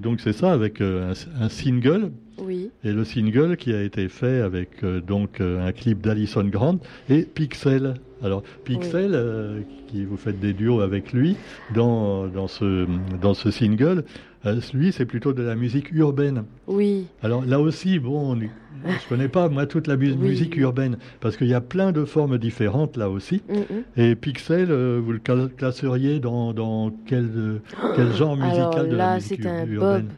Donc 0.01 0.21
c'est 0.21 0.31
ça 0.31 0.53
avec 0.53 0.79
euh, 0.79 1.12
un, 1.12 1.43
un 1.43 1.49
single 1.49 2.12
Oui. 2.38 2.69
et 2.86 2.93
le 2.93 3.03
single 3.03 3.58
qui 3.58 3.73
a 3.73 3.81
été 3.81 4.08
fait 4.08 4.39
avec 4.39 4.81
euh, 4.84 5.01
donc 5.01 5.41
euh, 5.41 5.67
un 5.67 5.73
clip 5.73 6.01
d'Alison 6.01 6.45
Grant 6.45 6.77
et 7.10 7.23
Pixel. 7.23 7.95
Alors 8.25 8.41
Pixel, 8.63 9.11
euh, 9.13 9.61
qui 9.88 10.03
vous 10.03 10.17
faites 10.17 10.39
des 10.39 10.53
duos 10.53 10.81
avec 10.81 11.13
lui 11.13 11.35
dans, 11.73 12.27
dans, 12.27 12.47
ce, 12.47 12.85
dans 13.21 13.33
ce 13.33 13.51
single, 13.51 14.03
euh, 14.45 14.59
lui 14.73 14.91
c'est 14.91 15.05
plutôt 15.05 15.31
de 15.33 15.43
la 15.43 15.55
musique 15.55 15.91
urbaine. 15.91 16.43
Oui. 16.67 17.05
Alors 17.21 17.45
là 17.45 17.59
aussi, 17.59 17.99
bon, 17.99 18.35
on 18.35 18.39
je 18.85 19.07
connais 19.09 19.29
pas 19.29 19.47
moi 19.49 19.65
toute 19.65 19.88
la 19.88 19.95
mu- 19.97 20.11
Oui. 20.11 20.17
musique 20.29 20.57
urbaine 20.57 20.97
parce 21.19 21.38
qu'il 21.38 21.47
y 21.47 21.53
a 21.53 21.61
plein 21.61 21.91
de 21.91 22.03
formes 22.05 22.38
différentes 22.38 22.97
là 22.97 23.09
aussi. 23.09 23.41
Mm, 23.49 23.53
mm. 23.53 23.83
Et 24.01 24.15
Pixel, 24.15 24.67
euh, 24.69 24.99
vous 25.03 25.11
le 25.13 25.19
cla- 25.19 25.49
classeriez 25.49 26.19
dans, 26.19 26.53
dans 26.53 26.91
quel, 27.07 27.61
quel 27.95 28.11
genre 28.13 28.35
musical 28.35 28.59
Alors 28.59 28.85
de 28.85 28.91
la 28.91 28.97
là, 28.97 29.15
musique 29.15 29.39
c'est 29.43 29.49
un 29.49 29.65
urbaine? 29.67 30.09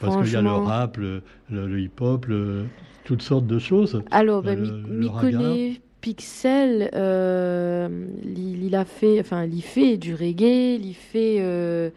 Parce 0.00 0.16
qu'il 0.24 0.32
y 0.32 0.36
a 0.36 0.42
le 0.42 0.50
rap, 0.50 0.96
le, 0.96 1.22
le- 1.50 1.66
le 1.68 1.80
hip-hop, 1.80 2.26
toutes 3.04 3.22
sortes 3.22 3.46
de 3.46 3.58
choses. 3.60 4.02
Alors, 4.10 4.42
ben, 4.42 4.58
le- 4.60 5.08
Pixel, 6.02 6.90
euh, 6.94 7.88
il, 8.24 8.64
il 8.64 8.74
a 8.74 8.84
fait, 8.84 9.20
enfin, 9.20 9.44
il 9.44 9.62
fait 9.62 9.96
du 9.96 10.14
reggae, 10.14 10.78
il 10.82 10.94
fait, 10.94 11.36
euh, 11.40 11.90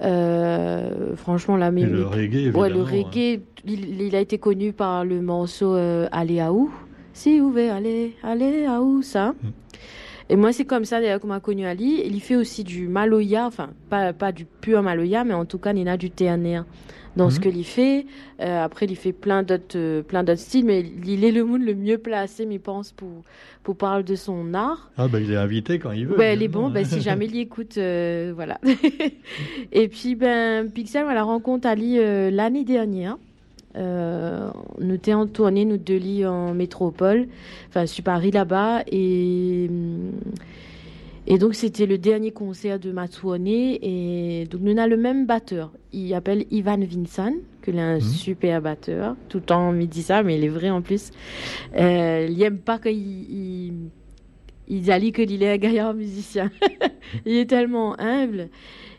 euh, 0.00 1.16
franchement, 1.16 1.56
la 1.56 1.70
même. 1.70 1.90
le 1.92 2.06
reggae, 2.06 2.54
Ouais, 2.54 2.70
le 2.70 2.80
hein. 2.80 2.84
reggae, 2.84 3.40
il, 3.66 4.00
il 4.00 4.14
a 4.16 4.20
été 4.20 4.38
connu 4.38 4.72
par 4.72 5.04
le 5.04 5.20
morceau 5.20 5.74
euh, 5.74 6.06
Allez 6.12 6.40
à 6.40 6.52
où? 6.52 6.72
Si 7.12 7.40
ouvert, 7.40 7.74
allez, 7.74 8.14
allez 8.22 8.64
à 8.66 8.80
où 8.80 9.02
ça? 9.02 9.34
Mm. 9.42 9.48
Et 10.28 10.36
moi, 10.36 10.52
c'est 10.52 10.64
comme 10.64 10.84
ça 10.84 11.00
d'ailleurs 11.00 11.20
qu'on 11.20 11.28
m'a 11.28 11.40
connu 11.40 11.66
Ali. 11.66 12.02
Il 12.04 12.20
fait 12.20 12.36
aussi 12.36 12.62
du 12.64 12.88
maloya, 12.88 13.46
enfin, 13.46 13.70
pas, 13.90 14.12
pas 14.12 14.32
du 14.32 14.44
pur 14.44 14.82
maloya, 14.82 15.24
mais 15.24 15.34
en 15.34 15.44
tout 15.44 15.58
cas, 15.58 15.72
il 15.72 15.88
a 15.88 15.96
du 15.96 16.10
théanéen 16.10 16.64
dans 17.16 17.30
ce 17.30 17.38
Mhm. 17.38 17.42
qu'il 17.52 17.64
fait. 17.64 18.06
Euh, 18.40 18.62
après, 18.64 18.86
il 18.86 18.96
fait 18.96 19.12
plein 19.12 19.42
d'autres 19.42 19.76
euh, 19.76 20.02
plein 20.02 20.22
d'autres 20.22 20.40
styles, 20.40 20.64
mais 20.64 20.84
il 21.04 21.24
est 21.24 21.32
le 21.32 21.44
monde 21.44 21.62
le 21.62 21.74
mieux 21.74 21.98
placé, 21.98 22.46
je 22.50 22.58
pense, 22.58 22.92
pour, 22.92 23.22
pour 23.62 23.76
parler 23.76 24.04
de 24.04 24.14
son 24.14 24.52
art. 24.54 24.90
Ah, 24.98 25.08
ben, 25.08 25.18
il 25.20 25.32
est 25.32 25.36
invité 25.36 25.78
quand 25.78 25.92
il 25.92 26.06
veut. 26.06 26.16
Ben, 26.16 26.32
elle 26.34 26.42
est 26.42 26.48
bon, 26.48 26.68
ben, 26.70 26.84
hein. 26.84 26.88
si 26.88 27.00
jamais 27.00 27.26
il 27.26 27.38
écoute, 27.38 27.78
euh, 27.78 28.32
voilà. 28.34 28.60
et 29.72 29.88
puis, 29.88 30.14
ben, 30.14 30.70
Pixel, 30.70 31.04
on 31.08 31.12
la 31.14 31.22
rencontre 31.24 31.66
Ali 31.66 31.98
l'année 32.30 32.64
dernière. 32.64 33.16
Euh, 33.76 34.48
nous 34.80 34.94
étions 34.94 35.20
en 35.20 35.26
tournée, 35.26 35.66
nous 35.66 35.76
deux 35.76 35.98
lits 35.98 36.24
en 36.24 36.54
métropole, 36.54 37.26
enfin, 37.68 37.82
je 37.82 37.90
suis 37.92 38.02
Paris 38.02 38.30
là-bas, 38.30 38.82
et, 38.90 39.66
hum, 39.68 40.12
et 41.26 41.38
donc 41.38 41.54
c'était 41.54 41.86
le 41.86 41.98
dernier 41.98 42.30
concert 42.30 42.78
de 42.78 42.92
ma 42.92 43.08
tournée, 43.08 43.78
et 43.82 44.46
donc 44.46 44.60
nous 44.62 44.78
avons 44.78 44.90
le 44.90 44.96
même 44.96 45.26
batteur. 45.26 45.72
Il 45.92 46.12
appelle 46.14 46.44
Ivan 46.50 46.78
Vincent, 46.78 47.32
que 47.62 47.70
est 47.70 47.80
un 47.80 47.94
Mhm. 47.96 48.00
super 48.00 48.62
batteur. 48.62 49.16
Tout 49.28 49.38
le 49.38 49.44
temps, 49.44 49.68
on 49.70 49.72
me 49.72 49.84
dit 49.86 50.02
ça, 50.02 50.22
mais 50.22 50.38
il 50.38 50.44
est 50.44 50.48
vrai 50.48 50.70
en 50.70 50.82
plus. 50.82 51.10
Euh, 51.76 52.26
il 52.30 52.40
aime 52.42 52.58
pas 52.58 52.78
qu'il 52.78 52.92
il, 52.96 53.72
il 54.68 54.90
a 54.90 55.00
dit 55.00 55.12
qu'il 55.12 55.42
est 55.42 55.52
un 55.52 55.56
gaillard 55.58 55.94
musicien. 55.94 56.50
il 57.26 57.36
est 57.36 57.46
tellement 57.46 57.98
humble. 58.00 58.48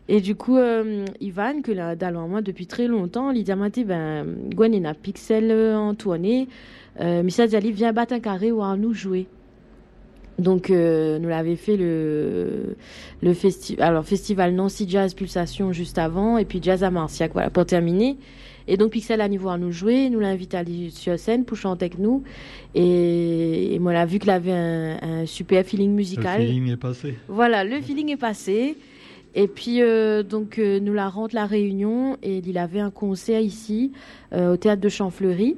Et 0.09 0.21
du 0.21 0.35
coup, 0.35 0.55
euh, 0.57 1.05
Ivan, 1.19 1.61
que 1.61 1.71
là, 1.73 1.95
d'alors 1.97 2.29
moi 2.29 2.41
depuis 2.41 2.65
très 2.65 2.87
longtemps, 2.87 3.31
il 3.31 3.49
a 3.51 3.69
dit, 3.69 3.83
ben, 3.83 4.25
Gwen, 4.55 4.73
il 4.73 4.85
a 4.85 4.93
Pixel 4.93 5.51
euh, 5.51 5.75
en 5.77 5.95
tournée. 5.95 6.47
Euh, 7.01 7.23
Michel 7.23 7.49
Zali 7.49 7.71
vient 7.73 7.91
battre 7.93 8.13
un 8.13 8.19
carré 8.21 8.51
ou 8.51 8.61
à 8.63 8.75
nous 8.77 8.93
jouer. 8.93 9.27
Donc, 10.39 10.69
euh, 10.69 11.17
nous 11.19 11.29
l'avait 11.29 11.55
fait 11.55 11.77
le, 11.77 12.75
le 13.21 13.33
festival, 13.33 13.87
alors, 13.87 14.05
festival 14.05 14.53
Nancy 14.53 14.87
Jazz 14.87 15.13
Pulsation 15.15 15.73
juste 15.73 15.97
avant, 15.97 16.37
et 16.37 16.45
puis 16.45 16.59
Jazz 16.61 16.83
à 16.83 16.91
Marciac, 16.91 17.33
voilà, 17.33 17.49
pour 17.49 17.65
terminer. 17.65 18.17
Et 18.67 18.77
donc, 18.77 18.91
Pixel 18.91 19.21
a 19.21 19.27
niveau 19.27 19.49
à 19.49 19.57
nous 19.57 19.71
jouer, 19.71 20.09
nous 20.09 20.19
l'invite 20.19 20.53
à 20.53 20.59
aller 20.59 20.89
sur 20.89 21.17
scène 21.17 21.45
pour 21.45 21.57
chanter 21.57 21.85
avec 21.85 21.99
nous. 21.99 22.23
Et, 22.75 23.73
et 23.73 23.79
moi, 23.79 23.93
là, 23.93 24.05
vu 24.05 24.19
qu'il 24.19 24.29
avait 24.29 24.51
un, 24.51 24.97
un 25.01 25.25
super 25.25 25.65
feeling 25.65 25.89
Le 25.89 25.95
musical. 25.95 26.41
feeling 26.41 26.71
est 26.71 26.77
passé. 26.77 27.15
Voilà, 27.29 27.63
le 27.63 27.79
feeling 27.81 28.11
est 28.11 28.17
passé. 28.17 28.75
Et 29.35 29.47
puis, 29.47 29.81
euh, 29.81 30.21
donc, 30.23 30.59
euh, 30.59 30.79
nous 30.79 30.93
la 30.93 31.09
rentre 31.09 31.33
la 31.35 31.45
réunion 31.45 32.17
et 32.23 32.41
il 32.45 32.57
avait 32.57 32.79
un 32.79 32.89
concert 32.89 33.39
ici, 33.39 33.91
euh, 34.33 34.53
au 34.53 34.57
théâtre 34.57 34.81
de 34.81 34.89
Champfleury. 34.89 35.57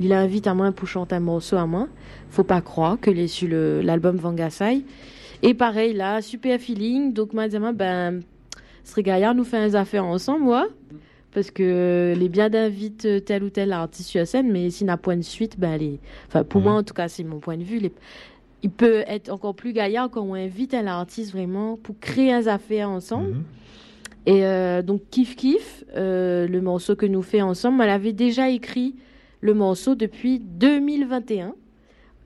Il 0.00 0.12
invite 0.14 0.46
à 0.46 0.54
moi 0.54 0.72
pour 0.72 0.88
chanter 0.88 1.14
un 1.14 1.20
morceau 1.20 1.56
à 1.56 1.66
moi. 1.66 1.86
Faut 2.30 2.42
pas 2.42 2.62
croire 2.62 2.98
que 2.98 3.10
est 3.10 3.26
sur 3.28 3.48
l'album 3.82 4.16
Vangasai. 4.16 4.82
Et 5.42 5.54
pareil, 5.54 5.92
là, 5.92 6.22
super 6.22 6.58
feeling. 6.58 7.12
Donc, 7.12 7.34
disais, 7.34 7.58
ben, 7.74 8.20
ce 8.82 8.92
serait 8.92 9.02
gaillard, 9.02 9.34
nous 9.34 9.44
fait 9.44 9.58
un 9.58 9.74
affaire 9.74 10.04
ensemble, 10.04 10.44
moi. 10.44 10.68
Parce 11.32 11.50
que 11.50 11.62
euh, 11.62 12.14
les 12.14 12.28
bien 12.28 12.48
d'invite 12.50 13.24
tel 13.24 13.44
ou 13.44 13.50
tel 13.50 13.72
artiste 13.72 14.08
sur 14.08 14.26
scène, 14.26 14.50
mais 14.50 14.68
s'il 14.70 14.86
n'a 14.86 14.96
point 14.96 15.16
de 15.16 15.22
suite, 15.22 15.60
ben, 15.60 15.76
les... 15.76 16.00
enfin, 16.26 16.42
pour 16.42 16.60
Mhm. 16.60 16.66
moi, 16.66 16.76
en 16.78 16.82
tout 16.82 16.94
cas, 16.94 17.06
c'est 17.08 17.22
mon 17.22 17.38
point 17.38 17.56
de 17.56 17.62
vue. 17.62 17.78
Les 17.78 17.92
il 18.62 18.70
peut 18.70 19.04
être 19.06 19.30
encore 19.30 19.54
plus 19.54 19.72
gaillard 19.72 20.10
quand 20.10 20.22
on 20.22 20.34
invite 20.34 20.74
un 20.74 20.86
artiste 20.86 21.32
vraiment 21.32 21.76
pour 21.76 21.98
créer 21.98 22.32
un 22.32 22.46
affaire 22.46 22.90
ensemble. 22.90 23.30
Mhm. 23.30 23.42
Et 24.26 24.44
euh, 24.44 24.82
donc, 24.82 25.02
Kif 25.10 25.36
Kif, 25.36 25.84
euh, 25.96 26.46
le 26.46 26.60
morceau 26.60 26.94
que 26.96 27.06
nous 27.06 27.22
fait 27.22 27.42
ensemble, 27.42 27.82
elle 27.82 27.90
avait 27.90 28.12
déjà 28.12 28.50
écrit 28.50 28.94
le 29.40 29.54
morceau 29.54 29.94
depuis 29.94 30.38
2021, 30.40 31.54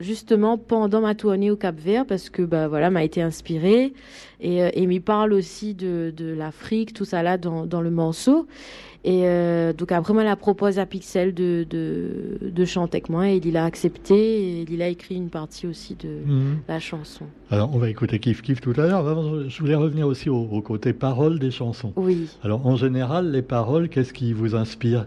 justement 0.00 0.59
pendant 0.59 1.00
ma 1.00 1.14
tournée 1.14 1.50
au 1.50 1.57
Cap 1.57 1.79
Vert, 1.79 2.05
parce 2.07 2.29
que 2.31 2.42
bah, 2.42 2.66
voilà, 2.68 2.90
m'a 2.90 3.05
été 3.05 3.22
inspirée. 3.22 3.92
Et, 4.40 4.62
euh, 4.62 4.70
et 4.74 4.87
m'y 4.87 5.00
parle 5.00 5.33
aussi 5.33 5.74
de, 5.74 6.12
de 6.16 6.27
l'Afrique, 6.33 6.92
tout 6.92 7.05
ça 7.05 7.22
là 7.22 7.38
dans, 7.38 7.66
dans 7.66 7.81
le 7.81 7.90
morceau. 7.90 8.46
Et 9.07 9.29
euh, 9.29 9.74
donc 9.74 9.92
après, 9.92 10.14
moi, 10.14 10.24
la 10.24 10.35
propose 10.35 10.79
à 10.79 10.87
Pixel 10.87 11.35
de, 11.35 11.66
de, 11.68 12.38
de 12.40 12.64
chanter 12.64 12.96
avec 12.96 13.11
moi, 13.11 13.29
et 13.29 13.37
il 13.37 13.57
a 13.59 13.64
accepté, 13.66 14.14
et 14.61 14.66
il 14.68 14.81
a 14.81 14.88
écrit 14.88 15.14
une 15.16 15.29
partie 15.29 15.66
aussi 15.66 15.94
de 15.94 16.09
Mhm. 16.27 16.57
la 16.68 16.81
chanson. 16.81 17.27
Alors, 17.50 17.70
on 17.74 17.79
va 17.79 17.90
écouter 17.90 18.18
Kif 18.18 18.40
Kif 18.40 18.62
tout 18.62 18.72
à 18.79 18.87
l'heure. 18.87 19.48
Je 19.50 19.61
voulais 19.61 19.74
revenir 19.74 20.07
aussi 20.09 20.31
au, 20.31 20.38
au 20.50 20.62
côté 20.62 20.94
paroles 20.94 21.38
des 21.38 21.50
chansons. 21.50 21.92
Oui. 21.96 22.29
Alors, 22.42 22.66
en 22.66 22.77
général, 22.77 23.31
les 23.31 23.42
paroles, 23.42 23.90
qu'est-ce 23.90 24.14
qui 24.14 24.33
vous 24.33 24.55
inspire? 24.57 25.07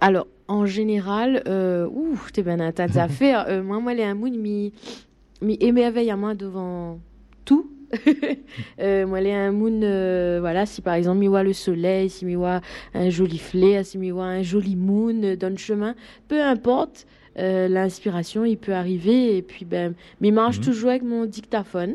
Alors, 0.00 0.26
en 0.50 0.66
général, 0.66 1.42
euh, 1.46 1.86
ouh, 1.86 2.18
t'es 2.32 2.42
ben 2.42 2.60
un 2.60 2.72
tas 2.72 2.88
d'affaires. 2.88 3.46
Euh, 3.48 3.62
moi, 3.62 3.78
moi, 3.80 3.94
les 3.94 4.02
un 4.02 4.14
mood, 4.14 4.34
mi, 4.36 4.72
mi 5.40 5.56
émerveille 5.60 6.10
à 6.10 6.16
moi 6.16 6.34
devant 6.34 6.98
tout. 7.44 7.70
euh, 8.80 9.06
moi, 9.06 9.20
les 9.20 9.32
un 9.32 9.52
moon, 9.52 9.80
euh, 9.82 10.38
voilà, 10.40 10.66
si 10.66 10.82
par 10.82 10.94
exemple, 10.94 11.18
mi 11.18 11.26
vois 11.28 11.42
le 11.42 11.52
soleil, 11.52 12.08
si 12.10 12.24
mi 12.24 12.34
vois 12.34 12.60
un 12.94 13.10
joli 13.10 13.38
flair, 13.38 13.84
si 13.84 13.98
mi 13.98 14.10
vois 14.10 14.26
un 14.26 14.42
joli 14.42 14.76
moon 14.76 15.36
dans 15.38 15.50
le 15.50 15.56
chemin, 15.56 15.94
peu 16.28 16.40
importe, 16.42 17.06
euh, 17.38 17.68
l'inspiration, 17.68 18.44
il 18.44 18.58
peut 18.58 18.74
arriver. 18.74 19.36
Et 19.36 19.42
puis, 19.42 19.64
ben, 19.64 19.94
mi 20.20 20.30
marche 20.32 20.58
Mhm. 20.58 20.64
toujours 20.64 20.90
avec 20.90 21.02
mon 21.02 21.26
dictaphone. 21.26 21.94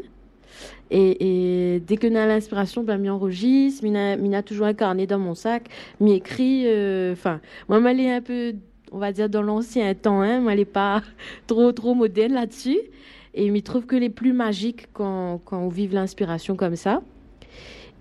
Et, 0.91 1.75
et 1.75 1.79
dès 1.79 1.97
que 1.97 2.07
a 2.15 2.27
l'inspiration, 2.27 2.83
ben, 2.83 2.97
m'y 2.97 3.09
enregistre, 3.09 3.83
m'y 3.83 3.91
n'a- 3.91 4.17
m'y 4.17 4.29
n'a 4.29 4.43
toujours 4.43 4.67
un 4.67 4.73
carnet 4.73 5.07
dans 5.07 5.19
mon 5.19 5.33
sac, 5.33 5.67
m'y 5.99 6.13
écrit, 6.13 6.63
euh, 6.65 7.13
enfin, 7.13 7.41
moi, 7.67 7.79
elle 7.89 7.99
est 7.99 8.11
un 8.11 8.21
peu, 8.21 8.53
on 8.91 8.99
va 8.99 9.11
dire, 9.11 9.27
dans 9.29 9.41
l'ancien 9.41 9.93
temps, 9.95 10.21
hein, 10.21 10.41
moi, 10.41 10.53
elle 10.53 10.59
est 10.59 10.65
pas 10.65 11.01
trop, 11.47 11.71
trop 11.71 11.95
moderne 11.95 12.33
là-dessus. 12.33 12.79
Et 13.33 13.47
il 13.47 13.51
trouve 13.61 13.85
que 13.85 13.95
les 13.97 14.09
plus 14.09 14.31
magiques 14.31 14.87
quand, 14.93 15.41
quand 15.43 15.59
on 15.59 15.67
vive 15.69 15.93
l'inspiration 15.93 16.55
comme 16.55 16.75
ça. 16.77 17.01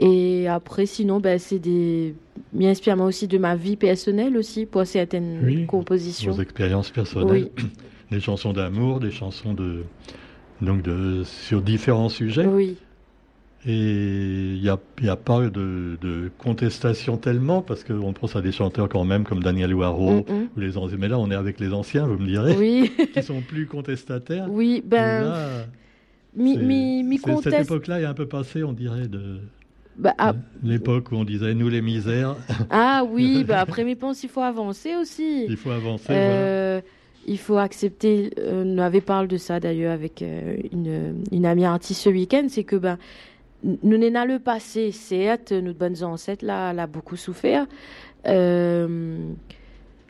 Et 0.01 0.49
après, 0.49 0.87
sinon, 0.87 1.20
ben, 1.20 1.38
c'est 1.38 1.59
des. 1.59 2.14
m'y 2.53 2.66
inspire 2.66 2.97
moi 2.97 3.07
aussi 3.07 3.29
de 3.29 3.38
ma 3.38 3.55
vie 3.57 3.77
personnelle 3.77 4.37
aussi 4.37 4.66
pour 4.66 4.87
certaines 4.87 5.40
Oui, 5.44 5.66
compositions. 5.66 6.33
Vos 6.33 6.42
expériences 6.42 6.90
personnelles 6.90 7.49
Des 8.11 8.20
chansons 8.20 8.53
d'amour, 8.53 9.01
des 9.01 9.11
chansons 9.11 9.55
de... 9.55 9.83
Donc 10.61 10.83
de, 10.83 11.23
sur 11.25 11.62
différents 11.62 12.09
sujets. 12.09 12.47
Oui. 12.47 12.77
Et 13.67 13.73
il 14.57 14.61
n'y 14.61 14.69
a, 14.69 14.79
y 15.01 15.09
a 15.09 15.17
pas 15.17 15.40
de, 15.49 15.97
de 16.01 16.31
contestation 16.37 17.17
tellement, 17.17 17.62
parce 17.62 17.83
qu'on 17.83 18.12
pense 18.12 18.37
à 18.37 18.43
des 18.43 18.53
chanteurs 18.53 18.90
quand 18.90 19.05
même 19.05 19.25
comme 19.25 19.43
Daniel 19.43 19.75
Mm, 19.75 19.79
mm. 19.79 20.49
ou 20.55 20.61
les 20.61 20.77
anciens. 20.77 20.99
Mais 20.99 21.09
là, 21.09 21.19
on 21.19 21.31
est 21.31 21.35
avec 21.35 21.59
les 21.61 21.73
anciens, 21.73 22.07
vous 22.07 22.19
me 22.19 22.27
direz, 22.27 22.57
Oui, 22.57 22.93
qui 23.14 23.23
sont 23.23 23.40
plus 23.40 23.67
contestataires. 23.67 24.49
oui, 24.51 24.83
ben, 24.85 25.25
là, 25.25 25.67
mi, 26.37 26.59
mi, 26.59 27.03
mi 27.05 27.19
Cette 27.43 27.55
époque-là 27.55 28.01
est 28.01 28.05
un 28.05 28.14
peu 28.14 28.27
passée, 28.27 28.64
on 28.64 28.73
dirait, 28.75 29.09
de 29.09 29.40
Bah, 29.97 30.12
ah, 30.19 30.35
l'époque 30.62 31.11
où 31.12 31.17
on 31.17 31.25
disait 31.25 31.55
nous 31.55 31.71
les 31.71 31.81
misères, 31.81 32.37
ah 32.69 33.03
oui, 33.09 33.45
bah 33.49 33.61
après, 33.61 33.85
mes 33.85 33.97
penses, 33.97 34.23
il 34.25 34.29
faut 34.29 34.43
avancer 34.43 34.95
aussi. 34.97 35.47
il 35.49 35.57
faut 35.57 35.71
avancer. 35.71 36.12
voilà. 36.12 36.83
Il 37.27 37.39
faut 37.39 37.57
accepter, 37.59 38.31
euh, 38.39 38.65
on 38.67 38.79
avait 38.79 39.01
parlé 39.01 39.29
de 39.29 39.37
ça 39.37 39.61
d'ailleurs 39.61 39.93
avec 39.93 40.21
euh, 40.23 40.57
une, 40.73 41.23
une 41.33 41.47
amie 41.47 41.65
artiste 41.65 42.03
ce 42.03 42.11
week-end, 42.11 42.47
c'est 42.49 42.65
que 42.65 42.77
ben, 42.77 42.99
nous 43.83 43.97
n'est 43.97 44.11
dans 44.11 44.27
le 44.29 44.39
passé, 44.39 44.93
certes, 44.93 45.53
nos 45.53 45.73
bonnes 45.73 46.03
ancêtres 46.05 46.45
là, 46.45 46.73
là 46.73 46.87
beaucoup 46.87 47.17
souffert. 47.17 47.67
Euh, 48.27 49.17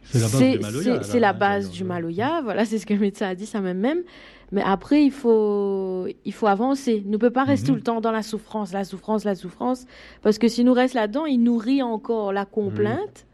C'est 0.03 0.19
la 0.19 0.29
base 0.29 0.41
du 0.53 0.59
Maloya, 0.61 1.03
c'est- 1.03 1.21
la 1.21 1.29
hein, 1.31 1.33
base 1.35 1.71
du 1.71 1.85
Maloya, 1.85 2.41
voilà, 2.43 2.65
c'est 2.65 2.79
ce 2.79 2.87
que 2.87 2.95
le 2.95 3.01
médecin 3.01 3.29
a 3.29 3.35
dit, 3.35 3.47
ça 3.47 3.61
même 3.61 3.79
même. 3.79 4.03
Mais 4.53 4.63
après, 4.65 5.03
il 5.03 5.11
faut, 5.11 6.07
il 6.25 6.33
faut 6.33 6.47
avancer. 6.47 7.03
Nous 7.07 7.13
ne 7.13 7.17
peut 7.17 7.31
pas 7.31 7.45
rester 7.45 7.67
Mhm. 7.67 7.69
tout 7.73 7.75
le 7.77 7.83
temps 7.83 8.01
dans 8.01 8.13
la 8.13 8.23
souffrance, 8.23 8.73
la 8.73 8.85
souffrance, 8.85 9.25
la 9.25 9.35
souffrance. 9.35 9.87
Parce 10.23 10.39
que 10.39 10.47
si 10.49 10.63
nous 10.65 10.75
reste 10.75 10.95
là-dedans, 10.95 11.25
il 11.27 11.39
nourrit 11.43 11.83
encore 11.83 12.33
la 12.33 12.45
complainte. 12.45 13.27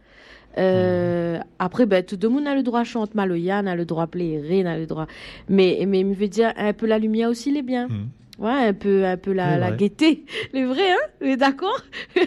Euh, 0.59 1.39
Après, 1.59 1.87
ben, 1.87 2.05
tout 2.05 2.19
le 2.21 2.29
monde 2.29 2.47
a 2.47 2.55
le 2.55 2.63
droit 2.63 2.81
à 2.81 2.85
chanter 2.85 3.13
Maloya, 3.15 3.59
a 3.59 3.77
le 3.77 3.85
droit 3.85 4.05
à 4.05 4.07
plairer, 4.07 4.65
a 4.65 4.79
le 4.79 4.87
droit. 4.87 5.07
Mais, 5.49 5.85
mais, 5.87 6.01
je 6.03 6.19
veux 6.19 6.29
dire, 6.29 6.53
un 6.57 6.73
peu 6.73 6.87
la 6.87 6.99
lumière 6.99 7.29
aussi, 7.29 7.53
les 7.53 7.63
bien. 7.63 7.89
Mhm. 7.89 8.09
Ouais, 8.41 8.69
un 8.69 8.73
peu, 8.73 9.05
un 9.05 9.17
peu 9.19 9.33
la, 9.33 9.59
la 9.59 9.71
gaieté. 9.71 10.25
Les 10.55 10.65
vrais, 10.65 10.93
hein? 10.93 11.07
Mais 11.21 11.37
d'accord? 11.37 11.81
Oui. 12.17 12.23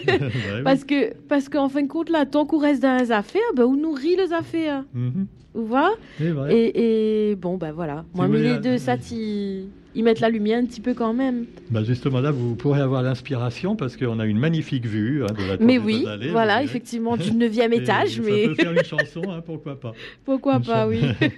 Parce 0.63 0.83
que, 0.83 1.13
parce 1.27 1.49
qu'en 1.49 1.69
fin 1.69 1.81
de 1.81 1.87
compte, 1.87 2.09
là, 2.09 2.25
tant 2.25 2.45
qu'on 2.45 2.59
reste 2.59 2.83
dans 2.83 2.97
les 3.01 3.11
affaires, 3.11 3.41
ben, 3.55 3.63
on 3.63 3.75
nourrit 3.75 4.15
les 4.15 4.31
affaires. 4.31 4.85
Vous 4.93 5.65
voyez? 5.65 5.95
C'est 6.19 6.29
vrai. 6.29 6.55
Et, 6.55 7.31
et 7.31 7.35
bon, 7.35 7.57
ben 7.57 7.71
voilà. 7.71 8.05
Moi, 8.13 8.27
mais 8.27 8.39
les 8.39 8.59
deux, 8.59 8.77
ça, 8.77 8.95
ils 9.11 9.67
ils 9.95 10.03
mettent 10.03 10.19
la 10.19 10.29
lumière 10.29 10.59
un 10.59 10.65
petit 10.65 10.81
peu 10.81 10.93
quand 10.93 11.13
même. 11.13 11.45
Bah, 11.69 11.83
justement 11.83 12.19
là, 12.19 12.31
vous 12.31 12.55
pourrez 12.55 12.81
avoir 12.81 13.03
l'inspiration 13.03 13.75
parce 13.75 13.95
qu'on 13.97 14.19
a 14.19 14.25
une 14.25 14.39
magnifique 14.39 14.85
vue 14.85 15.23
hein, 15.23 15.27
de 15.37 15.47
la 15.47 15.57
tour 15.57 15.65
Mais 15.65 15.77
oui, 15.77 16.05
voilà, 16.31 16.63
effectivement, 16.63 17.17
du 17.17 17.31
neuvième 17.31 17.73
Et 17.73 17.77
étage, 17.77 18.15
Ça 18.15 18.21
mais 18.23 18.47
peut 18.47 18.55
faire 18.55 18.71
une 18.71 18.83
chanson, 18.83 19.21
hein, 19.29 19.41
pourquoi 19.45 19.79
pas. 19.79 19.93
pourquoi 20.25 20.55
une 20.57 20.63
pas, 20.63 20.85
chanson. 20.91 21.05
oui. 21.21 21.29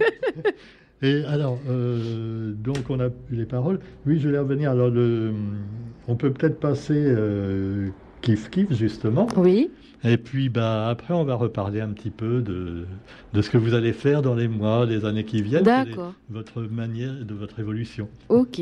Et 1.01 1.23
alors, 1.25 1.59
euh, 1.69 2.53
donc 2.53 2.89
on 2.89 2.99
a 2.99 3.07
eu 3.07 3.11
les 3.31 3.45
paroles. 3.45 3.79
Oui, 4.05 4.19
je 4.19 4.29
vais 4.29 4.39
revenir. 4.39 4.71
Alors, 4.71 4.89
le, 4.89 5.31
on 6.07 6.15
peut 6.15 6.31
peut-être 6.31 6.59
passer 6.59 6.93
euh, 6.97 7.89
kiff 8.21 8.49
kiff 8.49 8.71
justement. 8.73 9.27
Oui, 9.35 9.69
Et 10.03 10.17
puis, 10.17 10.49
bah 10.49 10.87
après, 10.87 11.13
on 11.13 11.23
va 11.23 11.35
reparler 11.35 11.81
un 11.81 11.89
petit 11.89 12.09
peu 12.11 12.41
de, 12.41 12.85
de 13.33 13.41
ce 13.41 13.49
que 13.49 13.57
vous 13.57 13.73
allez 13.73 13.93
faire 13.93 14.21
dans 14.21 14.35
les 14.35 14.47
mois, 14.47 14.85
les 14.85 15.05
années 15.05 15.25
qui 15.25 15.41
viennent. 15.41 15.63
d'accord. 15.63 16.13
Votre 16.29 16.61
manière 16.61 17.13
de 17.23 17.33
votre 17.33 17.59
évolution? 17.59 18.07
Ok. 18.29 18.61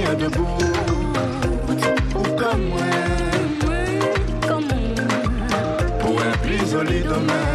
Tenir 0.00 0.16
debout 0.16 0.58
Ou 2.14 2.22
comme 2.38 2.72
Pour 6.00 6.20
un 6.20 6.36
plus 6.42 6.70
joli 6.70 7.02
demain 7.02 7.48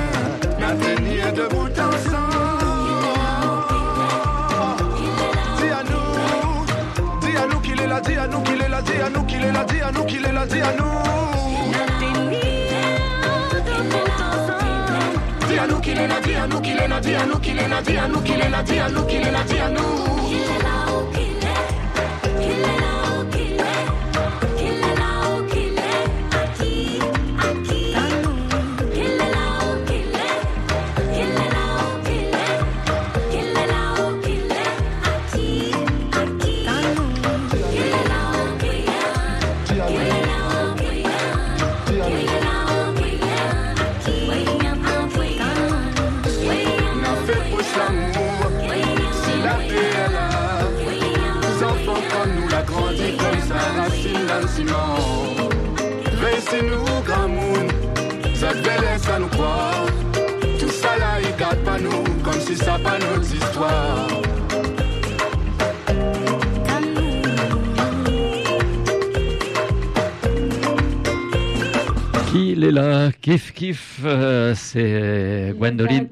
N'a 0.59 0.71
tenir 0.75 1.33
debout 1.33 1.67
ensemble 1.67 2.65
Dis 5.57 5.69
à 5.69 5.83
nous 5.89 7.27
Dis 7.27 7.37
à 7.37 7.47
nous 7.47 7.59
qu'il 7.59 7.81
est 7.81 7.87
là 7.87 8.01
Dis 8.01 8.15
à 8.15 8.27
nous 8.27 8.41
qu'il 8.41 8.61
est 8.61 8.69
là 8.69 8.81
Dis 8.81 9.01
à 9.01 9.09
nous, 9.09 9.23
qu'il 9.23 9.43
est 9.43 9.51
là, 9.51 9.63
dit 9.63 9.81
à 9.81 9.91
nous, 9.91 10.03
qu'il 10.03 10.25
est 10.25 10.31
là, 10.31 10.45
dit 10.45 10.61
à 10.61 10.71
nous. 10.73 10.85
Dis 15.47 15.57
à 15.57 15.67
nous 15.67 15.79
qu'il 15.79 15.97
est 15.97 16.07
là, 16.07 16.19
dis 16.21 16.35
à 16.35 16.47
nous 16.47 16.61
qu'il 16.61 16.77
est 16.77 16.87
là, 16.87 16.99
dis 16.99 17.15
à 17.15 17.25
nous 17.25 17.39
qu'il 17.39 17.57
est 17.57 17.67
dis 17.83 17.93
nous 18.11 18.21
qu'il 18.21 18.35
est 18.35 18.63
dis 18.65 18.93
nous 18.93 19.05
qu'il 19.05 19.21
est 19.21 19.31
dis 19.47 19.55
nous. 19.73 20.64
Racine 54.55 54.65
dans 54.65 54.95
le 54.95 55.41
ciment. 55.41 55.49
Laissez-nous, 56.21 57.03
grand 57.05 57.27
monde, 57.27 57.71
cette 58.33 58.61
belle 58.63 58.99
ça 58.99 59.19
nous 59.19 59.27
croit. 59.27 59.74
Qu'il 72.35 72.65
est 72.65 72.71
là, 72.71 73.11
kiff 73.21 73.53
kiff, 73.53 74.01
euh, 74.03 74.53
c'est 74.55 75.53
Gwendoline 75.57 76.07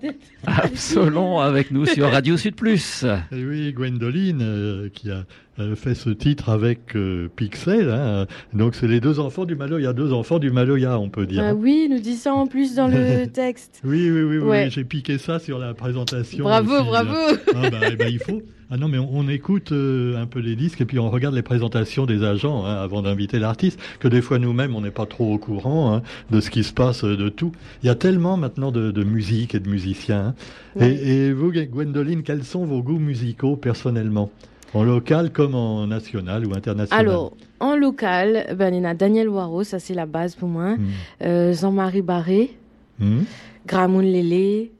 Absolon 0.47 1.39
avec 1.39 1.69
nous 1.71 1.85
sur 1.85 2.09
Radio 2.09 2.37
Sud 2.37 2.55
Plus. 2.55 3.03
Et 3.33 3.43
oui, 3.43 3.73
Gwendoline, 3.73 4.39
euh, 4.41 4.87
qui 4.93 5.09
a 5.11 5.25
euh, 5.59 5.75
fait 5.75 5.95
ce 5.95 6.09
titre 6.11 6.47
avec 6.49 6.95
euh, 6.95 7.27
Pixel. 7.35 7.89
hein. 7.89 8.25
Donc, 8.53 8.75
c'est 8.75 8.87
les 8.87 9.01
deux 9.01 9.19
enfants 9.19 9.43
du 9.43 9.55
Maloya, 9.55 9.91
deux 9.91 10.13
enfants 10.13 10.39
du 10.39 10.49
Maloya, 10.49 10.97
on 10.97 11.09
peut 11.09 11.25
dire. 11.25 11.43
Ah 11.45 11.53
oui, 11.53 11.87
il 11.89 11.93
nous 11.93 12.01
dit 12.01 12.15
ça 12.15 12.33
en 12.33 12.47
plus 12.47 12.75
dans 12.75 12.87
le 12.87 13.25
texte. 13.33 13.81
Oui, 13.83 14.09
oui, 14.09 14.21
oui, 14.23 14.37
oui, 14.37 14.43
Ouais. 14.47 14.69
j'ai 14.69 14.85
piqué 14.85 15.17
ça 15.17 15.39
sur 15.39 15.59
la 15.59 15.73
présentation. 15.73 16.45
Bravo, 16.45 16.73
aussi, 16.73 16.85
bravo. 16.85 17.15
Ah, 17.55 17.69
bah, 17.69 17.77
eh 17.91 17.95
ben, 17.97 18.07
il 18.09 18.19
faut. 18.19 18.41
Ah 18.73 18.77
non, 18.77 18.87
mais 18.87 18.97
on, 18.97 19.07
on 19.13 19.27
écoute 19.29 19.71
euh, 19.71 20.19
un 20.19 20.25
peu 20.25 20.39
les 20.39 20.55
disques 20.55 20.81
et 20.81 20.85
puis 20.85 20.97
on 20.97 21.11
regarde 21.11 21.35
les 21.35 21.43
présentations 21.43 22.07
des 22.07 22.23
agents 22.23 22.65
hein, 22.65 22.73
avant 22.73 23.03
d'inviter 23.03 23.37
l'artiste, 23.37 23.79
que 23.99 24.07
des 24.07 24.19
fois 24.23 24.39
nous-mêmes 24.39 24.75
on 24.75 24.81
n'est 24.81 24.89
pas 24.89 25.05
trop 25.05 25.31
au 25.31 25.37
courant 25.37 25.93
hein, 25.93 26.01
de 26.31 26.41
ce 26.41 26.49
qui 26.49 26.63
se 26.63 26.73
passe, 26.73 27.03
euh, 27.03 27.15
de 27.15 27.29
tout. 27.29 27.51
Il 27.83 27.85
y 27.85 27.89
a 27.89 27.95
tellement 27.95 28.35
maintenant 28.35 28.71
de, 28.71 28.89
de 28.89 29.03
musique 29.03 29.53
et 29.53 29.59
de 29.59 29.69
musiciens. 29.69 30.33
hein. 30.79 30.85
Et, 30.87 31.27
et 31.27 31.33
vous, 31.33 31.51
Gwendoline, 31.51 32.23
quels 32.23 32.43
sont 32.43 32.65
vos 32.65 32.81
goûts 32.81 32.97
musicaux 32.97 33.55
personnellement? 33.55 34.31
En 34.73 34.83
local 34.83 35.31
comme 35.31 35.53
en 35.53 35.85
national 35.85 36.47
ou 36.47 36.55
international? 36.55 36.99
Alors, 37.07 37.37
en 37.59 37.75
local, 37.75 38.55
ben, 38.57 38.73
il 38.73 38.77
y 38.77 38.81
en 38.81 38.89
a 38.89 38.95
Daniel 38.95 39.29
Waro, 39.29 39.63
ça 39.63 39.77
c'est 39.77 39.93
la 39.93 40.07
base 40.07 40.33
pour 40.33 40.49
moi. 40.49 40.77
Hmm. 40.77 40.87
Euh, 41.21 41.53
Jean-Marie 41.53 42.01
Barré, 42.01 42.57
Hmm. 42.99 43.21
Gramoun 43.67 44.03
Lélé. 44.05 44.71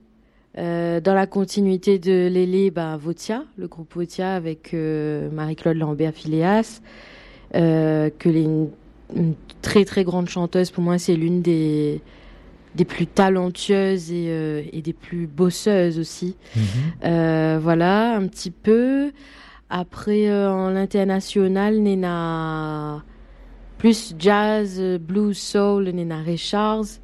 Euh, 0.57 0.99
dans 0.99 1.15
la 1.15 1.25
continuité 1.25 1.97
de 1.97 2.27
Lélé, 2.27 2.69
ben, 2.69 2.95
Votia, 2.97 3.43
le 3.57 3.67
groupe 3.67 3.95
Votia 3.95 4.35
avec 4.35 4.73
euh, 4.73 5.29
Marie-Claude 5.31 5.77
Lambert-Phileas, 5.77 6.81
euh, 7.55 8.11
que 8.19 8.29
les, 8.29 8.43
une, 8.43 8.69
une 9.15 9.33
très 9.61 9.83
très 9.83 10.03
grande 10.03 10.29
chanteuse. 10.29 10.69
Pour 10.69 10.83
moi, 10.83 10.99
c'est 10.99 11.15
l'une 11.15 11.41
des, 11.41 12.01
des 12.75 12.85
plus 12.85 13.07
talentueuses 13.07 14.11
et, 14.11 14.27
euh, 14.29 14.61
et 14.71 14.83
des 14.83 14.93
plus 14.93 15.25
bosseuses 15.25 15.97
aussi. 15.97 16.35
Mhm. 16.55 17.57
Voilà, 17.59 18.15
un 18.15 18.27
petit 18.27 18.51
peu. 18.51 19.11
Après, 19.71 20.31
en 20.31 20.75
international, 20.75 21.79
Nena 21.79 23.03
plus 23.79 24.13
jazz, 24.17 24.79
blues, 24.99 25.37
soul, 25.37 25.89
Nena 25.89 26.21
Richards, 26.21 26.99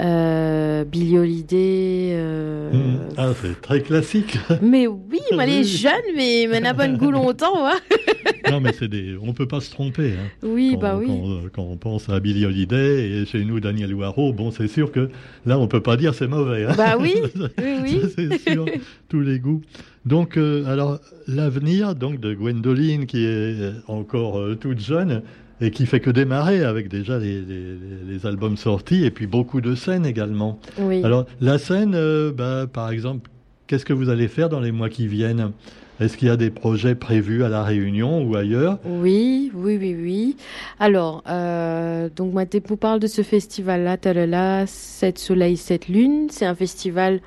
euh, 0.00 0.84
Billie 0.84 1.18
Holiday. 1.18 2.10
euh, 2.14 2.70
Hmm. 2.72 2.98
Ah, 3.16 3.32
c'est 3.42 3.60
très 3.60 3.80
classique. 3.80 4.38
Mais 4.62 4.86
oui, 4.86 5.18
mais 5.36 5.42
elle 5.44 5.50
est 5.50 5.64
jeune, 5.64 5.92
mais 6.16 6.42
elle 6.44 6.62
n'a 6.62 6.72
pas 6.74 6.86
de 6.88 6.96
goût 6.96 7.10
longtemps. 7.10 7.66
hein. 7.66 7.78
non, 8.50 8.60
mais 8.60 8.72
c'est 8.72 8.86
des. 8.88 9.16
On 9.20 9.32
peut 9.32 9.46
pas 9.48 9.60
se 9.60 9.70
tromper. 9.70 10.12
Hein. 10.12 10.28
Oui, 10.44 10.70
quand, 10.74 10.78
bah 10.80 10.96
oui. 10.98 11.06
quand, 11.08 11.40
quand 11.52 11.62
on 11.64 11.76
pense 11.76 12.08
à 12.08 12.20
Billy 12.20 12.44
Holiday 12.46 13.10
et 13.10 13.26
chez 13.26 13.44
nous 13.44 13.58
Daniel 13.60 13.92
Waro, 13.94 14.32
bon, 14.32 14.50
c'est 14.52 14.68
sûr 14.68 14.92
que 14.92 15.10
là, 15.46 15.58
on 15.58 15.66
peut 15.66 15.80
pas 15.82 15.96
dire 15.96 16.14
c'est 16.14 16.28
mauvais. 16.28 16.64
hein. 16.64 16.74
Bah 16.76 16.94
oui, 17.00 17.14
oui, 17.58 17.74
oui. 17.82 18.00
C'est 18.14 18.38
sûr, 18.50 18.66
tous 19.08 19.20
les 19.20 19.38
goûts. 19.40 19.62
Donc, 20.06 20.36
euh, 20.36 20.64
alors, 20.66 20.98
l'avenir 21.26 21.94
donc 21.96 22.20
de 22.20 22.32
Gwendoline, 22.34 23.06
qui 23.06 23.24
est 23.24 23.56
encore 23.88 24.40
toute 24.60 24.78
jeune 24.80 25.22
et 25.60 25.70
qui 25.70 25.86
fait 25.86 26.00
que 26.00 26.10
démarrer 26.10 26.62
avec 26.64 26.88
déjà 26.88 27.18
les, 27.18 27.40
les- 27.40 27.76
les 28.08 28.26
albums 28.26 28.56
sortis 28.56 29.04
et 29.04 29.10
puis 29.10 29.26
beaucoup 29.26 29.60
de 29.60 29.74
scènes 29.74 30.06
également. 30.06 30.58
oui. 30.78 31.02
Alors, 31.04 31.26
la 31.40 31.58
scène, 31.58 31.94
euh, 31.94 32.32
bah, 32.32 32.66
par 32.72 32.90
exemple, 32.90 33.30
qu'est-ce 33.66 33.84
que 33.84 33.92
vous 33.92 34.08
allez 34.08 34.28
faire 34.28 34.48
dans 34.48 34.60
les 34.60 34.72
mois 34.72 34.88
qui 34.88 35.06
viennent? 35.06 35.52
Est-ce 36.00 36.16
qu'il 36.16 36.28
y 36.28 36.30
a 36.30 36.38
des 36.38 36.48
projets 36.48 36.94
prévus 36.94 37.44
à 37.44 37.50
La 37.50 37.62
Réunion 37.62 38.22
ou 38.24 38.34
ailleurs? 38.34 38.78
Oui, 38.86 39.52
oui, 39.54 39.76
oui, 39.78 39.94
oui. 40.00 40.36
Alors, 40.78 41.22
euh, 41.28 42.08
donc 42.16 42.32
moi, 42.32 42.46
tu 42.46 42.58
parles 42.62 43.00
de 43.00 43.06
ce 43.06 43.20
festival-là, 43.20 43.98
Talala, 43.98 44.64
7 44.66 45.18
soleils, 45.18 45.58
7 45.58 45.88
lunes. 45.88 46.28
C'est 46.30 46.46
un 46.46 46.54
festival 46.54 47.20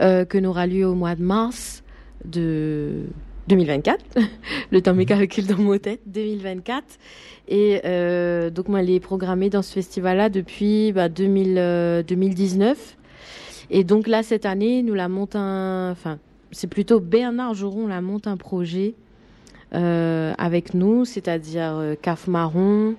euh, 0.00 0.24
que 0.24 0.38
nous 0.38 0.48
aura 0.48 0.66
lieu 0.66 0.86
au 0.86 0.94
mois 0.94 1.14
de 1.14 1.22
mars 1.22 1.82
de 2.24 3.02
2024. 3.48 4.02
Le 4.72 4.80
temps 4.80 4.94
m'est 4.94 5.04
calcule 5.04 5.46
dans 5.46 5.58
mon 5.58 5.76
tête, 5.78 6.00
2024. 6.06 6.84
Et 7.48 7.80
euh, 7.84 8.50
donc 8.50 8.68
moi, 8.68 8.80
elle 8.80 8.90
est 8.90 9.00
programmée 9.00 9.50
dans 9.50 9.62
ce 9.62 9.72
festival-là 9.72 10.28
depuis 10.28 10.92
bah, 10.92 11.08
2000, 11.08 11.54
euh, 11.58 12.02
2019. 12.02 12.96
Et 13.70 13.84
donc 13.84 14.08
là, 14.08 14.22
cette 14.22 14.46
année, 14.46 14.82
nous 14.82 14.94
la 14.94 15.08
monte 15.08 15.36
un... 15.36 15.90
Enfin, 15.90 16.18
c'est 16.50 16.66
plutôt 16.66 17.00
Bernard 17.00 17.54
Joron 17.54 17.86
la 17.86 18.00
monte 18.00 18.26
un 18.26 18.36
projet 18.36 18.94
euh, 19.74 20.32
avec 20.38 20.74
nous, 20.74 21.04
c'est-à-dire 21.04 21.96
Caf 22.00 22.28
Marron, 22.28 22.94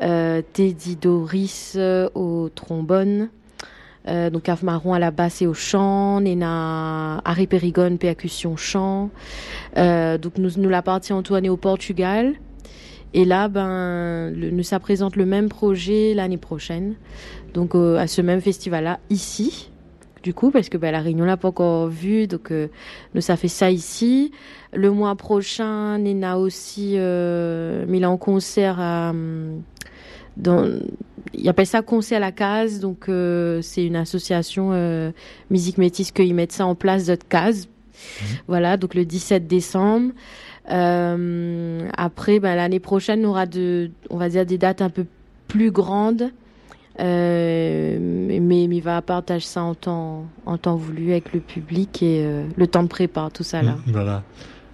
Teddy 0.00 0.96
Doris 0.96 1.76
au 2.14 2.48
trombone, 2.54 3.28
donc 4.06 4.44
Caf 4.44 4.62
Marron 4.62 4.94
à 4.94 4.98
la 4.98 5.10
basse 5.10 5.42
et 5.42 5.46
au 5.46 5.52
chant, 5.52 6.20
Nena 6.22 7.20
Harry 7.26 7.46
Perigone 7.46 7.98
percussion 7.98 8.56
chant. 8.56 9.10
Donc 9.76 10.38
nous 10.38 10.50
nous 10.56 10.70
la 10.70 10.80
partie 10.80 11.12
Antoine 11.12 11.46
au 11.50 11.58
Portugal. 11.58 12.34
Et 13.14 13.24
là, 13.24 13.48
ben, 13.48 14.30
le, 14.30 14.50
nous 14.50 14.62
ça 14.62 14.78
présente 14.80 15.16
le 15.16 15.26
même 15.26 15.48
projet 15.48 16.14
l'année 16.14 16.36
prochaine, 16.36 16.94
donc 17.54 17.74
euh, 17.74 17.96
à 17.96 18.06
ce 18.06 18.20
même 18.20 18.40
festival-là 18.40 19.00
ici. 19.10 19.70
Du 20.22 20.34
coup, 20.34 20.50
parce 20.50 20.68
que 20.68 20.76
ben, 20.76 20.90
la 20.90 21.00
Réunion 21.00 21.24
l'a 21.24 21.36
pas 21.36 21.48
encore 21.48 21.88
vu, 21.88 22.26
donc 22.26 22.50
euh, 22.50 22.68
nous 23.14 23.20
ça 23.20 23.36
fait 23.36 23.48
ça 23.48 23.70
ici. 23.70 24.32
Le 24.72 24.90
mois 24.90 25.14
prochain, 25.14 25.98
Nena 25.98 26.38
aussi 26.38 26.94
euh, 26.96 27.86
mis 27.86 28.04
en 28.04 28.16
concert 28.18 28.78
à, 28.78 29.10
hum, 29.10 29.62
dans, 30.36 30.78
ils 31.34 31.48
appellent 31.48 31.66
ça 31.66 31.82
concert 31.82 32.18
à 32.18 32.20
la 32.20 32.32
case, 32.32 32.80
donc 32.80 33.08
euh, 33.08 33.60
c'est 33.62 33.84
une 33.84 33.96
association 33.96 34.70
euh, 34.72 35.10
musique 35.50 35.78
métisse 35.78 36.12
qu'ils 36.12 36.34
mettent 36.34 36.52
ça 36.52 36.66
en 36.66 36.74
place 36.74 37.06
d'autres 37.06 37.28
cases. 37.28 37.68
Voilà, 38.46 38.76
donc 38.76 38.94
le 38.94 39.04
17 39.04 39.46
décembre. 39.46 40.12
Euh, 40.70 41.88
après, 41.96 42.40
ben, 42.40 42.54
l'année 42.56 42.80
prochaine, 42.80 43.24
on 43.24 43.30
aura 43.30 43.46
de, 43.46 43.90
on 44.10 44.16
va 44.16 44.28
dire 44.28 44.44
des 44.46 44.58
dates 44.58 44.82
un 44.82 44.90
peu 44.90 45.04
plus 45.46 45.70
grandes. 45.70 46.30
Euh, 47.00 47.96
mais, 48.40 48.64
il 48.64 48.80
va 48.80 49.00
partager 49.02 49.46
ça 49.46 49.62
en 49.62 49.74
temps, 49.74 50.26
en 50.46 50.58
temps 50.58 50.76
voulu 50.76 51.12
avec 51.12 51.32
le 51.32 51.40
public 51.40 52.02
et 52.02 52.22
euh, 52.24 52.44
le 52.56 52.66
temps 52.66 52.82
de 52.82 52.88
prépa, 52.88 53.28
tout 53.32 53.44
ça 53.44 53.62
là. 53.62 53.72
Mm, 53.86 53.92
Voilà. 53.92 54.22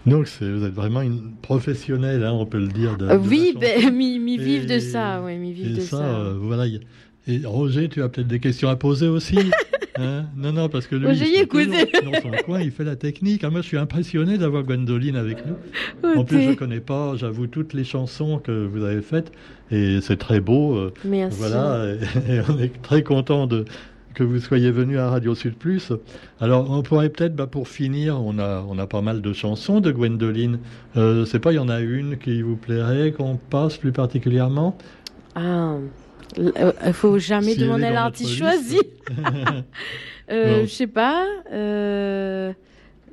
Donc, 0.06 0.28
vous 0.40 0.64
êtes 0.64 0.72
vraiment 0.74 1.00
une 1.00 1.32
professionnelle, 1.42 2.24
hein, 2.24 2.32
on 2.32 2.44
peut 2.46 2.58
le 2.58 2.68
dire. 2.68 2.96
De, 2.96 3.06
Euh, 3.08 3.18
de 3.18 3.28
oui, 3.28 3.54
ben, 3.58 3.90
mi, 3.94 4.18
mi 4.18 4.36
vive 4.38 4.66
de 4.66 4.78
ça, 4.78 5.22
ouais, 5.22 5.36
mi 5.36 5.52
vive 5.52 5.76
de 5.76 5.80
ça, 5.80 5.96
ça. 5.98 6.32
voilà. 6.40 6.64
Et 7.26 7.40
Roger, 7.44 7.88
tu 7.88 8.02
as 8.02 8.08
peut-être 8.08 8.26
des 8.26 8.40
questions 8.40 8.68
à 8.68 8.76
poser 8.76 9.08
aussi 9.08 9.38
hein? 9.98 10.24
Non, 10.36 10.52
non, 10.52 10.68
parce 10.68 10.86
que 10.86 10.96
lui, 10.96 11.06
il 11.12 11.46
dans 12.04 12.20
son 12.20 12.30
coin, 12.44 12.60
il 12.60 12.70
fait 12.70 12.84
la 12.84 12.96
technique. 12.96 13.42
Ah, 13.44 13.50
moi, 13.50 13.60
je 13.60 13.66
suis 13.66 13.76
impressionné 13.78 14.38
d'avoir 14.38 14.62
Gwendoline 14.64 15.16
avec 15.16 15.38
nous. 15.46 15.56
En 16.16 16.24
plus, 16.24 16.42
je 16.42 16.50
t'es- 16.50 16.56
connais 16.56 16.80
pas, 16.80 17.14
j'avoue, 17.16 17.46
toutes 17.46 17.72
les 17.74 17.84
chansons 17.84 18.38
que 18.38 18.66
vous 18.66 18.84
avez 18.84 19.02
faites. 19.02 19.32
Et 19.70 20.00
c'est 20.00 20.16
très 20.18 20.40
beau. 20.40 20.76
euh, 20.76 20.92
Merci. 21.04 21.38
Voilà, 21.38 21.86
et, 21.86 21.98
et 22.34 22.40
on 22.48 22.58
est 22.58 22.82
très 22.82 23.02
content 23.02 23.46
de 23.46 23.64
que 24.14 24.22
vous 24.22 24.38
soyez 24.38 24.70
venu 24.70 24.96
à 24.96 25.10
Radio 25.10 25.34
Sud 25.34 25.54
Plus. 25.56 25.92
Alors, 26.40 26.70
on 26.70 26.82
pourrait 26.82 27.08
peut-être, 27.08 27.34
bah, 27.34 27.48
pour 27.48 27.66
finir, 27.66 28.20
on 28.22 28.38
a, 28.38 28.64
on 28.68 28.78
a 28.78 28.86
pas 28.86 29.00
mal 29.00 29.20
de 29.22 29.32
chansons 29.32 29.80
de 29.80 29.90
Gwendoline. 29.90 30.60
Euh, 30.96 31.20
je 31.20 31.24
sais 31.24 31.40
pas, 31.40 31.50
il 31.50 31.56
y 31.56 31.58
en 31.58 31.68
a 31.68 31.80
une 31.80 32.16
qui 32.18 32.40
vous 32.40 32.54
plairait, 32.54 33.10
qu'on 33.10 33.34
passe 33.36 33.76
plus 33.76 33.90
particulièrement? 33.90 34.78
Ah, 35.34 35.74
il 36.36 36.52
euh, 36.58 36.92
faut 36.92 37.18
jamais 37.18 37.52
Si 37.52 37.58
demander 37.58 37.84
à 37.84 37.90
l'artiste 37.90 38.34
choisi. 38.36 38.80
Euh, 40.30 40.62
je 40.62 40.70
sais 40.70 40.86
pas. 40.86 41.26
euh, 41.52 42.54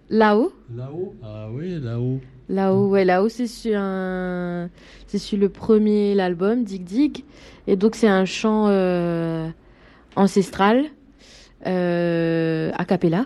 là-haut. 0.09 0.53
Là-haut 0.73 1.13
Ah 1.21 1.49
oui, 1.51 1.77
là-haut. 1.77 2.21
Là-haut, 2.47 2.87
ouais, 2.87 3.03
là-haut, 3.03 3.27
c'est 3.27 3.47
sur 3.47 3.77
un, 3.77 4.69
c'est 5.07 5.17
sur 5.17 5.37
le 5.37 5.49
premier 5.49 6.15
l'album 6.15 6.63
Dig 6.63 6.85
Dig, 6.85 7.25
et 7.67 7.75
donc 7.75 7.95
c'est 7.95 8.07
un 8.07 8.23
chant 8.23 8.67
euh, 8.69 9.49
ancestral, 10.15 10.85
a 11.65 12.85
cappella. 12.85 13.25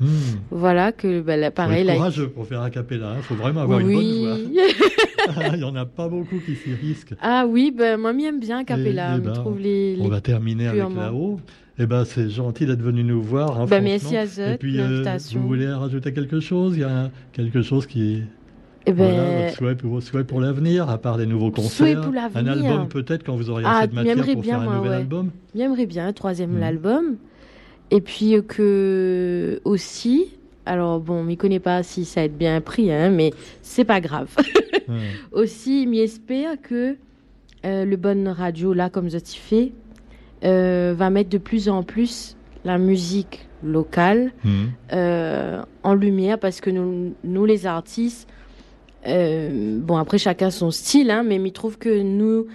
Hmm. 0.00 0.06
Voilà 0.50 0.92
que, 0.92 1.20
bah, 1.20 1.36
là, 1.36 1.48
Faut 1.48 1.56
pareil, 1.56 1.80
être 1.82 1.86
là. 1.88 1.94
courageux 1.94 2.28
pour 2.28 2.46
faire 2.46 2.62
a 2.62 2.70
cappella. 2.70 3.14
Il 3.18 3.22
faut 3.22 3.34
vraiment 3.34 3.60
avoir 3.62 3.80
une 3.80 3.92
bonne 3.92 4.18
voix. 4.18 4.34
oui. 4.34 4.58
Il 5.52 5.58
n'y 5.58 5.64
en 5.64 5.76
a 5.76 5.84
pas 5.84 6.08
beaucoup 6.08 6.38
qui 6.44 6.54
s'y 6.56 6.72
risquent. 6.74 7.14
ah 7.20 7.44
oui, 7.48 7.72
ben 7.76 7.98
moi, 8.00 8.12
j'aime 8.18 8.40
bien 8.40 8.58
a 8.60 8.64
cappella. 8.64 9.12
Eh 9.12 9.16
Je 9.16 9.20
ben, 9.20 9.32
trouve 9.34 9.58
les, 9.60 9.96
On 10.00 10.08
va 10.08 10.20
terminer 10.20 10.68
avec 10.68 10.82
là-haut. 10.96 11.38
Eh 11.78 11.86
ben, 11.86 12.04
c'est 12.04 12.28
gentil 12.30 12.66
d'être 12.66 12.82
venu 12.82 13.04
nous 13.04 13.22
voir. 13.22 13.52
hein, 13.52 13.60
Bah, 13.66 13.76
franchement. 13.78 13.84
merci 13.84 14.16
à 14.16 14.26
Zot 14.26 14.42
Et 14.42 14.56
puis, 14.58 14.80
euh, 14.80 15.04
vous 15.34 15.46
voulez 15.46 15.68
rajouter 15.68 16.12
quelque 16.12 16.40
chose? 16.40 16.74
Il 16.76 16.80
y 16.80 16.84
a 16.84 17.10
quelque 17.32 17.62
chose 17.62 17.86
qui 17.86 18.22
Eh 18.86 18.92
ben, 18.92 19.12
voilà, 19.14 19.42
votre 19.44 19.56
souhait, 19.56 19.74
pour- 19.76 19.90
vos 19.90 20.00
souhaits 20.00 20.26
pour 20.26 20.40
l'avenir, 20.40 20.88
à 20.90 20.98
part 20.98 21.16
des 21.18 21.26
nouveaux 21.26 21.50
concerts, 21.50 22.00
pour 22.00 22.12
un 22.34 22.46
album 22.46 22.88
peut-être 22.88 23.22
quand 23.24 23.36
vous 23.36 23.50
aurez 23.50 23.62
Ah, 23.66 23.78
assez 23.80 23.88
de 23.88 23.94
matière 23.94 24.16
pour 24.32 24.42
bien, 24.42 24.52
faire 24.54 24.60
un 24.60 24.64
moi, 24.64 24.76
nouvel 24.76 24.90
ouais. 24.90 24.96
album. 24.96 25.30
J'aimerais 25.54 25.86
bien 25.86 26.06
un 26.08 26.12
troisième 26.12 26.56
Mhm. 26.56 26.62
album. 26.62 27.04
Et 27.90 28.00
puis 28.00 28.34
euh, 28.36 28.42
que 28.42 29.60
aussi, 29.64 30.28
alors 30.66 31.00
bon, 31.00 31.24
m'y 31.24 31.36
connais 31.36 31.58
pas 31.60 31.82
si 31.82 32.04
ça 32.04 32.20
va 32.20 32.24
être 32.26 32.36
bien 32.38 32.60
pris, 32.60 32.92
hein, 32.92 33.10
mais 33.10 33.32
c'est 33.62 33.84
pas 33.84 34.00
grave. 34.00 34.28
Ouais. 34.88 34.94
aussi, 35.32 35.86
m'y 35.86 36.00
espère 36.00 36.60
que 36.62 36.96
euh, 37.64 37.84
le 37.84 37.96
Bonne 37.96 38.28
Radio, 38.28 38.72
là, 38.72 38.90
comme 38.90 39.10
je 39.10 39.18
t'y 39.18 39.38
fais, 39.38 39.72
euh, 40.44 40.94
va 40.96 41.10
mettre 41.10 41.30
de 41.30 41.38
plus 41.38 41.68
en 41.68 41.82
plus 41.82 42.36
la 42.64 42.78
musique 42.78 43.46
locale 43.62 44.32
Mhm. 44.44 44.70
euh, 44.92 45.62
en 45.82 45.94
lumière 45.94 46.38
parce 46.38 46.60
que 46.60 46.70
nous, 46.70 47.14
nous 47.24 47.44
les 47.44 47.66
artistes, 47.66 48.26
bon 49.06 49.96
après 49.96 50.18
chacun 50.18 50.50
son 50.50 50.70
style, 50.70 51.10
hein, 51.10 51.22
mais 51.22 51.36
il 51.36 51.52
trouve 51.52 51.78
que 51.78 52.02
nous, 52.02 52.46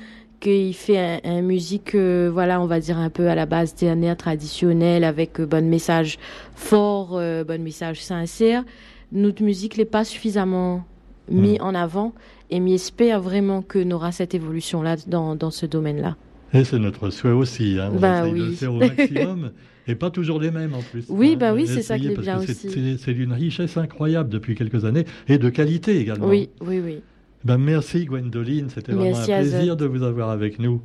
qu'il 0.45 0.75
fait 0.75 0.97
un, 0.99 1.19
un 1.23 1.41
musique, 1.41 1.95
euh, 1.95 2.29
voilà, 2.31 2.61
on 2.61 2.67
va 2.67 2.79
dire 2.79 2.99
un 2.99 3.09
peu 3.09 3.29
à 3.29 3.35
la 3.35 3.47
base 3.47 3.73
dernière, 3.73 4.15
traditionnelle, 4.15 5.03
avec 5.03 5.39
euh, 5.39 5.47
bon 5.47 5.67
message 5.67 6.19
fort, 6.55 7.17
euh, 7.17 7.43
bon 7.43 7.61
message 7.63 8.03
sincère. 8.03 8.63
Notre 9.11 9.41
musique 9.41 9.77
n'est 9.77 9.85
pas 9.85 10.03
suffisamment 10.03 10.85
mis 11.31 11.59
en 11.61 11.73
avant 11.73 12.13
et 12.51 12.59
m'y 12.59 12.75
espère 12.75 13.19
vraiment 13.19 13.63
que 13.63 13.91
aura 13.91 14.11
cette 14.11 14.35
évolution-là 14.35 14.97
dans, 15.07 15.35
dans 15.35 15.49
ce 15.49 15.65
domaine-là. 15.65 16.15
Et 16.53 16.63
c'est 16.63 16.77
notre 16.77 17.09
souhait 17.09 17.31
aussi. 17.31 17.77
Hein. 17.79 17.89
On 17.93 17.99
Bah 17.99 18.27
essaye 18.27 18.39
de 18.39 18.45
le 18.45 18.51
faire 18.51 18.73
au 18.73 18.77
maximum. 18.79 19.51
Et 19.87 19.95
pas 19.95 20.11
toujours 20.11 20.39
les 20.39 20.51
mêmes 20.51 20.73
en 20.75 20.81
plus. 20.81 21.05
Oui, 21.09 21.33
Hein, 21.33 21.37
bah 21.39 21.53
oui, 21.53 21.65
c'est 21.67 21.81
ça 21.81 21.97
qui 21.97 22.07
est 22.07 22.19
bien 22.19 22.39
aussi. 22.39 22.97
C'est 22.99 23.13
d'une 23.13 23.33
richesse 23.33 23.77
incroyable 23.77 24.29
depuis 24.29 24.53
quelques 24.53 24.85
années 24.85 25.05
et 25.27 25.39
de 25.39 25.49
qualité 25.49 25.99
également. 25.99 26.27
Oui, 26.27 26.49
oui, 26.61 26.79
oui. 26.83 27.01
Ben, 27.45 27.59
merci 27.59 28.05
Gwendoline, 28.05 28.71
c'était 28.71 28.91
vraiment 28.91 29.19
un 29.19 29.23
plaisir 29.23 29.77
de 29.77 29.85
vous 29.85 30.01
avoir 30.01 30.31
avec 30.31 30.57
nous. 30.57 30.81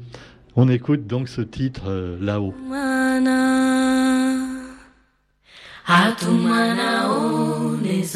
On 0.56 0.68
écoute 0.68 1.06
donc 1.06 1.30
ce 1.30 1.40
titre 1.40 1.84
euh, 1.86 2.18
là-haut. 2.20 2.54
Hatumana 5.86 7.06
Hatumana 7.06 7.06
one 7.62 8.11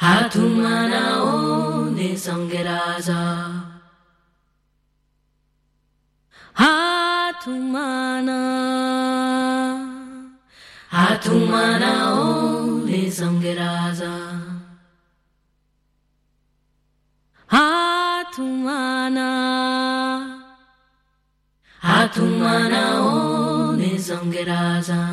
Hatumana 0.00 0.92
Hatumana 10.90 12.14
one 12.14 13.10
zongeraza 13.10 14.12
Hatumana 17.46 19.28
Hatumana 21.82 22.82
one 23.02 23.98
zongeraza 23.98 25.00
Hey 25.00 25.11